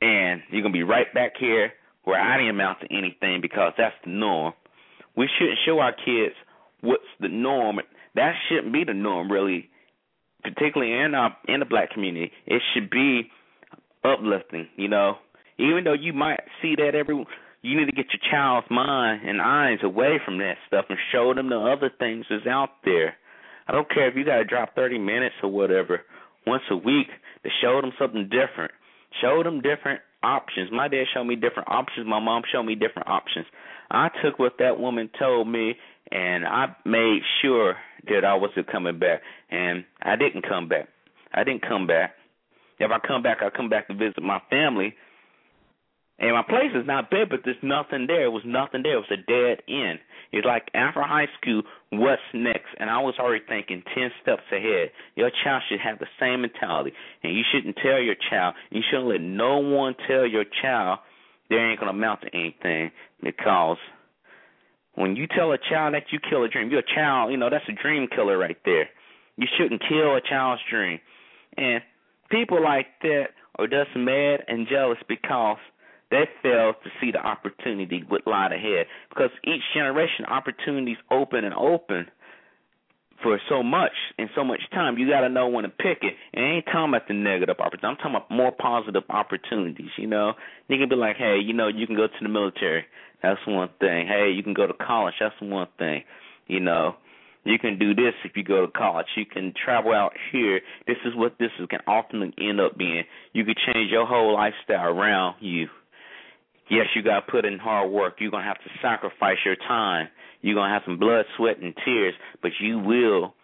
and 0.00 0.42
you're 0.50 0.62
gonna 0.62 0.72
be 0.72 0.82
right 0.82 1.12
back 1.14 1.34
here 1.38 1.72
where 2.02 2.20
I 2.20 2.38
didn't 2.38 2.50
amount 2.50 2.80
to 2.80 2.92
anything 2.92 3.40
because 3.40 3.72
that's 3.78 3.94
the 4.04 4.10
norm. 4.10 4.54
We 5.16 5.28
shouldn't 5.38 5.58
show 5.64 5.78
our 5.78 5.92
kids 5.92 6.34
what's 6.80 7.04
the 7.20 7.28
norm. 7.28 7.78
That 8.16 8.34
shouldn't 8.48 8.72
be 8.72 8.82
the 8.82 8.94
norm, 8.94 9.30
really 9.30 9.70
particularly 10.42 10.92
in 10.92 11.14
our 11.14 11.36
in 11.48 11.60
the 11.60 11.66
black 11.66 11.90
community, 11.90 12.32
it 12.46 12.62
should 12.72 12.90
be 12.90 13.30
uplifting. 14.04 14.68
You 14.76 14.88
know, 14.88 15.16
even 15.58 15.84
though 15.84 15.94
you 15.94 16.12
might 16.12 16.40
see 16.62 16.74
that 16.76 16.94
every, 16.94 17.14
you 17.62 17.78
need 17.78 17.86
to 17.86 17.92
get 17.92 18.06
your 18.12 18.30
child's 18.30 18.66
mind 18.70 19.28
and 19.28 19.40
eyes 19.40 19.78
away 19.82 20.18
from 20.24 20.38
that 20.38 20.56
stuff 20.66 20.86
and 20.88 20.98
show 21.12 21.34
them 21.34 21.50
the 21.50 21.58
other 21.58 21.90
things 21.98 22.26
that's 22.30 22.46
out 22.46 22.70
there. 22.84 23.16
I 23.68 23.72
don't 23.72 23.88
care 23.88 24.08
if 24.08 24.16
you 24.16 24.24
got 24.24 24.38
to 24.38 24.44
drop 24.44 24.74
30 24.74 24.98
minutes 24.98 25.36
or 25.42 25.50
whatever 25.50 26.00
once 26.46 26.62
a 26.70 26.76
week 26.76 27.08
to 27.44 27.50
show 27.62 27.80
them 27.80 27.92
something 27.98 28.24
different. 28.24 28.72
Show 29.20 29.42
them 29.42 29.60
different 29.60 30.00
options. 30.22 30.70
My 30.72 30.88
dad 30.88 31.04
showed 31.12 31.24
me 31.24 31.36
different 31.36 31.68
options. 31.68 32.06
My 32.06 32.20
mom 32.20 32.42
showed 32.50 32.64
me 32.64 32.74
different 32.74 33.08
options. 33.08 33.46
I 33.90 34.08
took 34.22 34.38
what 34.38 34.54
that 34.58 34.78
woman 34.78 35.10
told 35.18 35.48
me 35.48 35.74
and 36.10 36.46
I 36.46 36.74
made 36.84 37.20
sure 37.42 37.76
that 38.08 38.24
I 38.24 38.34
wasn't 38.34 38.70
coming 38.70 38.98
back, 38.98 39.20
and 39.50 39.84
I 40.02 40.16
didn't 40.16 40.48
come 40.48 40.68
back. 40.68 40.88
I 41.32 41.44
didn't 41.44 41.66
come 41.66 41.86
back. 41.86 42.14
If 42.78 42.90
I 42.90 42.98
come 43.06 43.22
back, 43.22 43.38
I 43.42 43.50
come 43.50 43.68
back 43.68 43.88
to 43.88 43.94
visit 43.94 44.22
my 44.22 44.40
family. 44.50 44.94
And 46.18 46.32
my 46.32 46.42
place 46.42 46.72
is 46.74 46.86
not 46.86 47.10
bad, 47.10 47.30
but 47.30 47.40
there's 47.44 47.56
nothing 47.62 48.06
there. 48.06 48.24
It 48.24 48.32
was 48.32 48.42
nothing 48.44 48.82
there. 48.82 48.96
It 48.96 49.04
was 49.08 49.18
a 49.18 49.24
dead 49.24 49.62
end. 49.68 50.00
It's 50.32 50.46
like 50.46 50.68
after 50.74 51.02
high 51.02 51.28
school, 51.40 51.62
what's 51.90 52.20
next? 52.34 52.68
And 52.78 52.90
I 52.90 53.00
was 53.00 53.14
already 53.18 53.44
thinking 53.48 53.82
10 53.94 54.10
steps 54.22 54.42
ahead. 54.52 54.90
Your 55.16 55.30
child 55.42 55.62
should 55.68 55.80
have 55.80 55.98
the 55.98 56.06
same 56.20 56.42
mentality. 56.42 56.92
And 57.22 57.34
you 57.34 57.42
shouldn't 57.50 57.76
tell 57.82 58.00
your 58.00 58.16
child, 58.30 58.54
you 58.70 58.82
shouldn't 58.90 59.08
let 59.08 59.22
no 59.22 59.58
one 59.58 59.94
tell 60.06 60.26
your 60.26 60.44
child 60.62 60.98
they 61.48 61.56
ain't 61.56 61.80
going 61.80 61.92
to 61.92 61.98
amount 61.98 62.20
to 62.22 62.34
anything 62.34 62.92
because 63.22 63.78
when 65.00 65.16
you 65.16 65.26
tell 65.26 65.52
a 65.52 65.58
child 65.58 65.94
that 65.94 66.12
you 66.12 66.18
kill 66.18 66.44
a 66.44 66.48
dream, 66.48 66.70
you're 66.70 66.80
a 66.80 66.94
child, 66.94 67.32
you 67.32 67.38
know, 67.38 67.48
that's 67.50 67.64
a 67.68 67.72
dream 67.72 68.06
killer 68.14 68.36
right 68.36 68.58
there. 68.64 68.88
You 69.36 69.46
shouldn't 69.58 69.82
kill 69.88 70.14
a 70.14 70.20
child's 70.20 70.62
dream. 70.70 71.00
And 71.56 71.82
people 72.30 72.62
like 72.62 72.86
that 73.02 73.28
are 73.58 73.66
just 73.66 73.96
mad 73.96 74.40
and 74.46 74.68
jealous 74.68 74.98
because 75.08 75.56
they 76.10 76.24
fail 76.42 76.74
to 76.74 76.90
see 77.00 77.12
the 77.12 77.18
opportunity 77.18 78.04
what 78.08 78.26
lied 78.26 78.52
ahead. 78.52 78.86
Because 79.08 79.30
each 79.44 79.62
generation, 79.74 80.26
opportunities 80.26 80.98
open 81.10 81.44
and 81.44 81.54
open 81.54 82.06
for 83.22 83.38
so 83.48 83.62
much 83.62 83.92
and 84.18 84.28
so 84.34 84.42
much 84.42 84.60
time. 84.72 84.98
You 84.98 85.08
got 85.08 85.20
to 85.20 85.28
know 85.28 85.48
when 85.48 85.64
to 85.64 85.70
pick 85.70 85.98
it. 86.02 86.14
And 86.32 86.44
I 86.44 86.48
ain't 86.56 86.66
talking 86.66 86.88
about 86.88 87.08
the 87.08 87.14
negative 87.14 87.56
opportunities. 87.58 87.84
I'm 87.84 87.96
talking 87.96 88.16
about 88.16 88.30
more 88.30 88.52
positive 88.52 89.04
opportunities. 89.08 89.90
You 89.96 90.06
know, 90.06 90.32
you 90.68 90.78
can 90.78 90.88
be 90.88 90.96
like, 90.96 91.16
hey, 91.16 91.38
you 91.42 91.52
know, 91.52 91.68
you 91.68 91.86
can 91.86 91.96
go 91.96 92.06
to 92.06 92.20
the 92.22 92.28
military. 92.28 92.84
That's 93.22 93.40
one 93.46 93.68
thing. 93.80 94.06
Hey, 94.06 94.32
you 94.34 94.42
can 94.42 94.54
go 94.54 94.66
to 94.66 94.72
college. 94.72 95.14
That's 95.20 95.34
one 95.40 95.68
thing. 95.78 96.02
You 96.46 96.60
know, 96.60 96.96
you 97.44 97.58
can 97.58 97.78
do 97.78 97.94
this 97.94 98.14
if 98.24 98.32
you 98.36 98.44
go 98.44 98.66
to 98.66 98.72
college. 98.72 99.06
You 99.16 99.24
can 99.26 99.52
travel 99.64 99.92
out 99.92 100.12
here. 100.32 100.60
This 100.86 100.96
is 101.04 101.14
what 101.14 101.36
this 101.38 101.50
is, 101.58 101.66
can 101.68 101.80
ultimately 101.86 102.48
end 102.48 102.60
up 102.60 102.76
being. 102.76 103.04
You 103.32 103.44
can 103.44 103.54
change 103.66 103.90
your 103.90 104.06
whole 104.06 104.34
lifestyle 104.34 104.88
around 104.88 105.36
you. 105.40 105.68
Yes, 106.70 106.86
you 106.94 107.02
got 107.02 107.26
to 107.26 107.32
put 107.32 107.44
in 107.44 107.58
hard 107.58 107.90
work. 107.90 108.16
You're 108.18 108.30
going 108.30 108.44
to 108.44 108.48
have 108.48 108.58
to 108.58 108.70
sacrifice 108.80 109.38
your 109.44 109.56
time. 109.56 110.08
You're 110.40 110.54
going 110.54 110.68
to 110.68 110.72
have 110.72 110.82
some 110.86 110.98
blood, 110.98 111.24
sweat, 111.36 111.58
and 111.60 111.74
tears, 111.84 112.14
but 112.42 112.52
you 112.60 112.78
will 112.78 113.34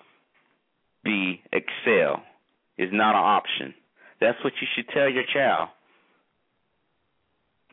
be 1.05 1.43
excel. 1.53 2.23
It's 2.79 2.93
not 2.93 3.15
an 3.15 3.25
option. 3.25 3.75
That's 4.21 4.39
what 4.45 4.53
you 4.61 4.69
should 4.75 4.89
tell 4.95 5.09
your 5.09 5.25
child. 5.33 5.69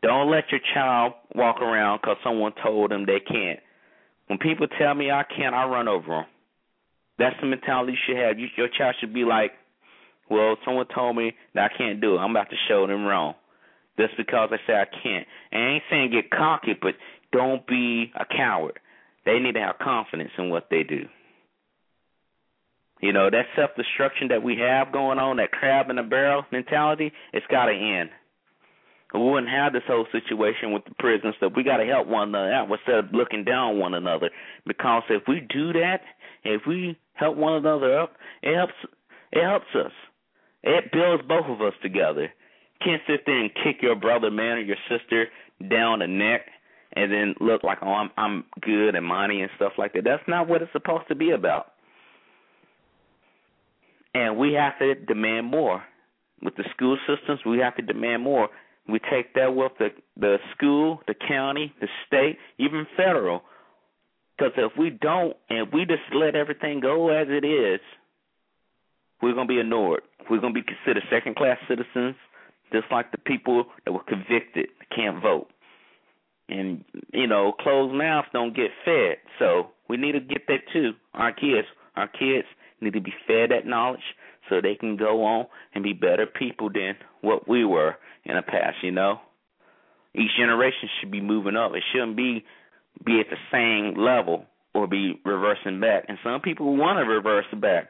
Don't 0.04 0.30
let 0.30 0.52
your 0.52 0.60
child 0.74 1.14
walk 1.34 1.62
around 1.62 2.02
because 2.02 2.18
someone 2.24 2.52
told 2.62 2.92
them 2.92 3.06
they 3.06 3.22
can't. 3.22 3.60
When 4.28 4.38
people 4.38 4.68
tell 4.78 4.94
me 4.94 5.10
I 5.10 5.24
can't, 5.24 5.56
I 5.56 5.66
run 5.66 5.88
over 5.88 6.08
them. 6.08 6.26
That's 7.18 7.36
the 7.40 7.48
mentality 7.48 7.94
you 7.94 7.98
should 8.06 8.18
have. 8.18 8.38
You, 8.38 8.48
your 8.58 8.68
child 8.68 8.96
should 9.00 9.14
be 9.14 9.24
like, 9.24 9.52
well, 10.30 10.58
someone 10.66 10.88
told 10.94 11.16
me 11.16 11.34
that 11.56 11.72
I 11.74 11.78
can't 11.78 12.02
do 12.02 12.16
it. 12.16 12.18
I'm 12.20 12.32
about 12.32 12.50
to 12.50 12.56
show 12.68 12.86
them 12.86 13.06
wrong. 13.06 13.36
Just 13.98 14.18
because 14.18 14.50
I 14.52 14.58
say 14.68 14.74
I 14.74 14.86
can't. 14.86 15.26
And 15.52 15.64
I 15.64 15.68
ain't 15.76 15.84
saying 15.90 16.12
get 16.12 16.30
cocky, 16.30 16.74
but 16.80 16.96
don't 17.32 17.66
be 17.66 18.12
a 18.20 18.26
coward. 18.26 18.80
They 19.26 19.40
need 19.40 19.54
to 19.54 19.62
have 19.62 19.78
confidence 19.80 20.32
in 20.38 20.50
what 20.50 20.68
they 20.70 20.84
do. 20.84 21.06
You 23.00 23.14
know, 23.14 23.30
that 23.30 23.46
self 23.56 23.72
destruction 23.78 24.30
that 24.30 24.44
we 24.44 24.58
have 24.58 24.92
going 24.92 25.20
on, 25.20 25.38
that 25.38 25.52
crab 25.52 25.90
in 25.90 25.96
the 25.96 26.04
barrel 26.04 26.44
mentality, 26.52 27.14
it's 27.32 27.46
got 27.50 27.68
to 27.68 27.74
end 27.74 28.10
we 29.14 29.30
wouldn't 29.30 29.52
have 29.52 29.74
this 29.74 29.84
whole 29.88 30.08
situation 30.12 30.72
with 30.72 30.86
the 30.86 30.96
prison 30.98 31.34
stuff. 31.38 31.54
We 31.56 31.64
got 31.64 31.78
to 31.78 31.86
help 31.86 32.08
one 32.08 32.30
another 32.30 32.52
out 32.52 32.72
instead 32.72 32.96
of 32.96 33.14
looking 33.14 33.44
down 33.44 33.74
on 33.74 33.80
one 33.80 33.94
another. 33.94 34.30
Because 34.66 35.04
if 35.10 35.24
we 35.28 35.42
do 35.42 35.74
that, 35.74 36.02
if 36.44 36.64
we 36.68 36.98
help 37.14 37.38
one 37.38 37.54
another 37.54 38.00
up, 38.00 38.14
it 38.42 38.56
helps. 38.56 38.74
It 39.32 39.44
helps 39.44 39.74
us. 39.76 39.92
It 40.64 40.92
builds 40.92 41.24
both 41.28 41.46
of 41.48 41.62
us 41.62 41.74
together. 41.82 42.32
Can't 42.84 43.02
sit 43.08 43.22
there 43.26 43.40
and 43.40 43.52
kick 43.64 43.82
your 43.82 43.96
brother, 43.96 44.30
man, 44.32 44.58
or 44.58 44.62
your 44.62 44.78
sister 44.90 45.28
down 45.70 46.00
the 46.00 46.08
neck, 46.08 46.42
and 46.94 47.12
then 47.12 47.36
look 47.40 47.64
like, 47.64 47.80
oh, 47.82 47.88
I'm 47.88 48.10
I'm 48.18 48.46
good 48.62 48.96
and 48.96 49.06
money 49.06 49.42
and 49.42 49.52
stuff 49.56 49.74
like 49.78 49.94
that. 49.94 50.04
That's 50.04 50.24
not 50.28 50.48
what 50.48 50.62
it's 50.62 50.72
supposed 50.72 51.08
to 51.10 51.16
be 51.16 51.32
about. 51.32 51.68
And 54.16 54.38
we 54.38 54.54
have 54.54 54.78
to 54.80 54.96
demand 54.96 55.48
more. 55.48 55.84
With 56.42 56.56
the 56.58 56.66
school 56.76 56.98
systems, 57.08 57.40
we 57.46 57.60
have 57.60 57.76
to 57.78 57.82
demand 57.82 58.22
more 58.22 58.50
we 58.88 59.00
take 59.00 59.34
that 59.36 59.56
with 59.56 59.72
the 59.80 59.90
the 60.18 60.38
school, 60.56 61.00
the 61.08 61.14
county, 61.14 61.74
the 61.80 61.88
state, 62.08 62.38
even 62.58 62.86
federal. 62.98 63.44
Because 64.38 64.54
if 64.58 64.72
we 64.78 64.90
don't, 64.90 65.38
and 65.50 65.72
we 65.72 65.86
just 65.86 66.02
let 66.14 66.36
everything 66.36 66.80
go 66.80 67.10
as 67.10 67.28
it 67.30 67.46
is, 67.46 67.80
we're 69.22 69.34
gonna 69.34 69.48
be 69.48 69.60
ignored. 69.60 70.02
We're 70.30 70.42
gonna 70.42 70.54
be 70.54 70.64
considered 70.64 71.04
second 71.10 71.36
class 71.36 71.58
citizens, 71.68 72.16
just 72.72 72.86
like 72.92 73.12
the 73.12 73.20
people 73.20 73.66
that 73.86 73.92
were 73.92 74.04
convicted 74.04 74.68
can't 74.94 75.22
vote. 75.22 75.48
And 76.50 76.84
you 77.14 77.28
know, 77.28 77.54
closed 77.54 77.96
mouths 77.96 78.28
don't 78.34 78.56
get 78.56 78.72
fed. 78.84 79.18
So 79.40 79.70
we 79.88 79.98
need 79.98 80.14
to 80.14 80.20
get 80.20 80.48
that 80.48 80.62
too. 80.74 80.92
Our 81.14 81.32
kids, 81.32 81.68
our 81.96 82.08
kids 82.08 82.48
need 82.82 82.94
to 82.94 83.02
be 83.02 83.14
fed 83.28 83.52
that 83.52 83.66
knowledge 83.66 84.02
so 84.54 84.62
they 84.62 84.76
can 84.76 84.98
go 84.98 85.24
on 85.26 85.48
and 85.74 85.84
be 85.84 85.94
better 85.94 86.28
people 86.28 86.70
than 86.72 86.96
what 87.22 87.48
we 87.48 87.66
were 87.66 87.96
in 88.24 88.36
the 88.36 88.42
past, 88.42 88.78
you 88.84 88.92
know? 88.92 89.20
Each 90.16 90.30
generation 90.38 90.90
should 91.00 91.12
be 91.12 91.22
moving 91.22 91.56
up. 91.56 91.72
It 91.74 91.84
shouldn't 91.92 92.16
be 92.16 92.44
be 93.04 93.20
at 93.20 93.26
the 93.32 93.38
same 93.52 94.00
level 94.00 94.46
or 94.76 94.86
be 94.88 95.20
reversing 95.26 95.80
back. 95.80 96.06
And 96.08 96.20
some 96.24 96.42
people 96.42 96.78
want 96.78 97.00
to 97.00 97.12
reverse 97.12 97.46
back. 97.60 97.90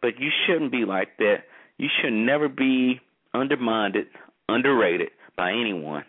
But 0.00 0.18
you 0.18 0.30
shouldn't 0.46 0.72
be 0.72 0.86
like 0.86 1.18
that. 1.18 1.44
You 1.76 1.88
should 2.00 2.12
never 2.12 2.48
be 2.48 3.00
undermined, 3.34 3.96
underrated 4.48 5.08
by 5.36 5.50
anyone. 5.50 6.04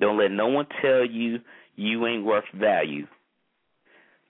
Don't 0.00 0.18
let 0.18 0.30
no 0.30 0.48
one 0.48 0.66
tell 0.80 1.04
you 1.04 1.40
you 1.76 2.06
ain't 2.06 2.24
worth 2.24 2.44
value. 2.54 3.06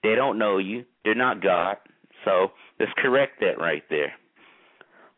They 0.03 0.15
don't 0.15 0.37
know 0.37 0.57
you. 0.57 0.83
They're 1.05 1.15
not 1.15 1.41
God. 1.41 1.77
So 2.25 2.51
let's 2.79 2.91
correct 2.97 3.39
that 3.39 3.57
right 3.57 3.83
there. 3.89 4.13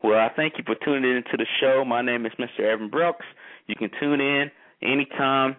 Well, 0.04 0.20
I 0.20 0.30
thank 0.36 0.58
you 0.58 0.64
for 0.66 0.76
tuning 0.76 1.18
in 1.18 1.24
to 1.32 1.38
the 1.38 1.46
show. 1.60 1.86
My 1.86 2.02
name 2.02 2.26
is 2.26 2.32
Mr. 2.40 2.62
Evan 2.62 2.90
Brooks. 2.90 3.26
You 3.66 3.76
can 3.76 3.90
tune 4.00 4.22
in 4.22 4.50
anytime 4.82 5.58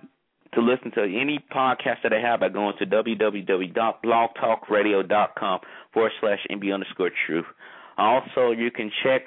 to 0.55 0.61
listen 0.61 0.93
to 0.93 1.03
any 1.03 1.45
podcast 1.53 2.03
that 2.05 2.13
I 2.13 2.21
have 2.21 2.39
by 2.41 2.49
going 2.49 2.75
to 2.79 2.87
www.blogtalkradio.com 2.87 5.61
forward 5.93 6.13
slash 6.21 6.39
MB 6.51 6.73
underscore 6.73 7.11
truth. 7.27 7.47
Also, 7.99 8.53
you 8.53 8.71
can 8.71 8.91
check 9.03 9.23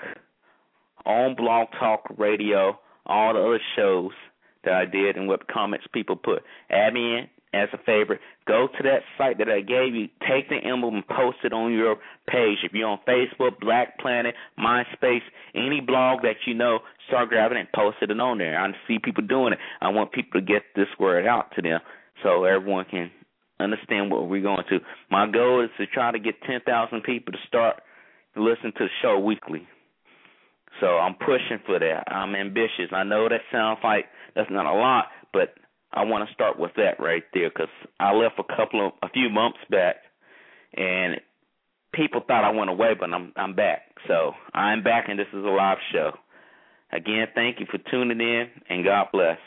on 1.06 1.36
Blog 1.36 1.68
Talk 1.78 2.06
Radio 2.18 2.80
all 3.06 3.34
the 3.34 3.40
other 3.40 3.60
shows 3.76 4.12
that 4.64 4.74
I 4.74 4.86
did 4.86 5.18
and 5.18 5.28
what 5.28 5.48
comments 5.48 5.86
people 5.94 6.16
put. 6.16 6.44
Add 6.70 6.94
me 6.94 7.18
in, 7.18 7.28
as 7.54 7.68
a 7.74 7.78
favor, 7.80 8.20
go 8.48 8.68
to 8.68 8.84
that 8.84 9.02
site 9.18 9.38
that 9.40 9.50
I 9.50 9.60
gave 9.62 9.94
you, 9.94 10.08
take 10.28 10.48
the 10.50 10.56
emblem 10.56 10.96
and 10.96 11.08
post 11.08 11.38
it 11.44 11.52
on 11.52 11.74
your 11.74 11.98
page. 12.28 12.60
If 12.64 12.74
you're 12.74 12.88
on 12.88 13.00
Facebook, 13.08 13.60
Black 13.60 14.00
Planet, 14.00 14.36
MySpace, 14.58 15.22
any 15.54 15.82
blog 15.82 16.22
that 16.22 16.38
you 16.48 16.54
know, 16.54 16.80
start 17.08 17.30
grabbing 17.30 17.58
it 17.58 17.62
and 17.62 17.72
post 17.74 17.98
it 18.02 18.12
on 18.12 18.38
there. 18.38 18.58
I 18.58 18.72
see 18.88 19.00
people 19.04 19.26
doing 19.26 19.54
it. 19.54 19.60
I 19.82 19.90
want 19.90 20.14
people 20.14 20.40
to 20.40 20.46
get 20.46 20.64
this 20.76 20.88
word 20.98 21.28
out 21.28 21.52
to 21.56 21.62
them 21.62 21.80
so 22.24 22.46
everyone 22.46 22.86
can 22.90 23.12
understand 23.60 24.12
what 24.12 24.30
we're 24.30 24.42
going 24.42 24.64
to. 24.70 24.80
My 25.10 25.30
goal 25.30 25.64
is 25.64 25.70
to 25.78 25.88
try 25.88 26.12
to 26.12 26.20
get 26.20 26.42
10,000 26.44 27.02
people 27.04 27.34
to 27.34 27.40
start 27.48 27.82
to 28.36 28.44
listen 28.44 28.72
to 28.78 28.86
the 28.86 28.90
show 29.02 29.20
weekly. 29.20 29.68
So 30.80 30.88
I'm 30.98 31.16
pushing 31.16 31.60
for 31.66 31.80
that. 31.80 32.12
I'm 32.12 32.34
ambitious. 32.34 32.92
I 32.94 33.04
know 33.04 33.28
that 33.28 33.42
sounds 33.52 33.80
like 33.84 34.06
that's 34.36 34.50
not 34.50 34.66
a 34.66 34.74
lot, 34.74 35.08
but 35.34 35.54
I 35.94 36.06
want 36.06 36.28
to 36.28 36.34
start 36.34 36.58
with 36.58 36.72
that 36.78 37.00
right 37.00 37.24
there 37.34 37.50
because 37.50 37.70
I 38.00 38.14
left 38.14 38.40
a 38.40 38.56
couple 38.56 38.88
of 38.88 38.94
a 39.04 39.10
few 39.10 39.30
months 39.30 39.60
back, 39.70 39.96
and 40.74 41.16
people 41.94 42.22
thought 42.26 42.44
I 42.44 42.52
went 42.52 42.70
away, 42.70 42.94
but 43.00 43.14
I'm 43.14 43.34
I'm 43.36 43.56
back. 43.56 43.82
So 44.08 44.32
I'm 44.54 44.84
back, 44.84 45.06
and 45.10 45.20
this 45.20 45.28
is 45.34 45.44
a 45.44 45.50
live 45.50 45.78
show. 45.92 46.12
Again, 46.94 47.28
thank 47.36 47.60
you 47.60 47.66
for 47.70 47.78
tuning 47.90 48.20
in, 48.20 48.48
and 48.70 48.84
God 48.84 49.08
bless. 49.12 49.38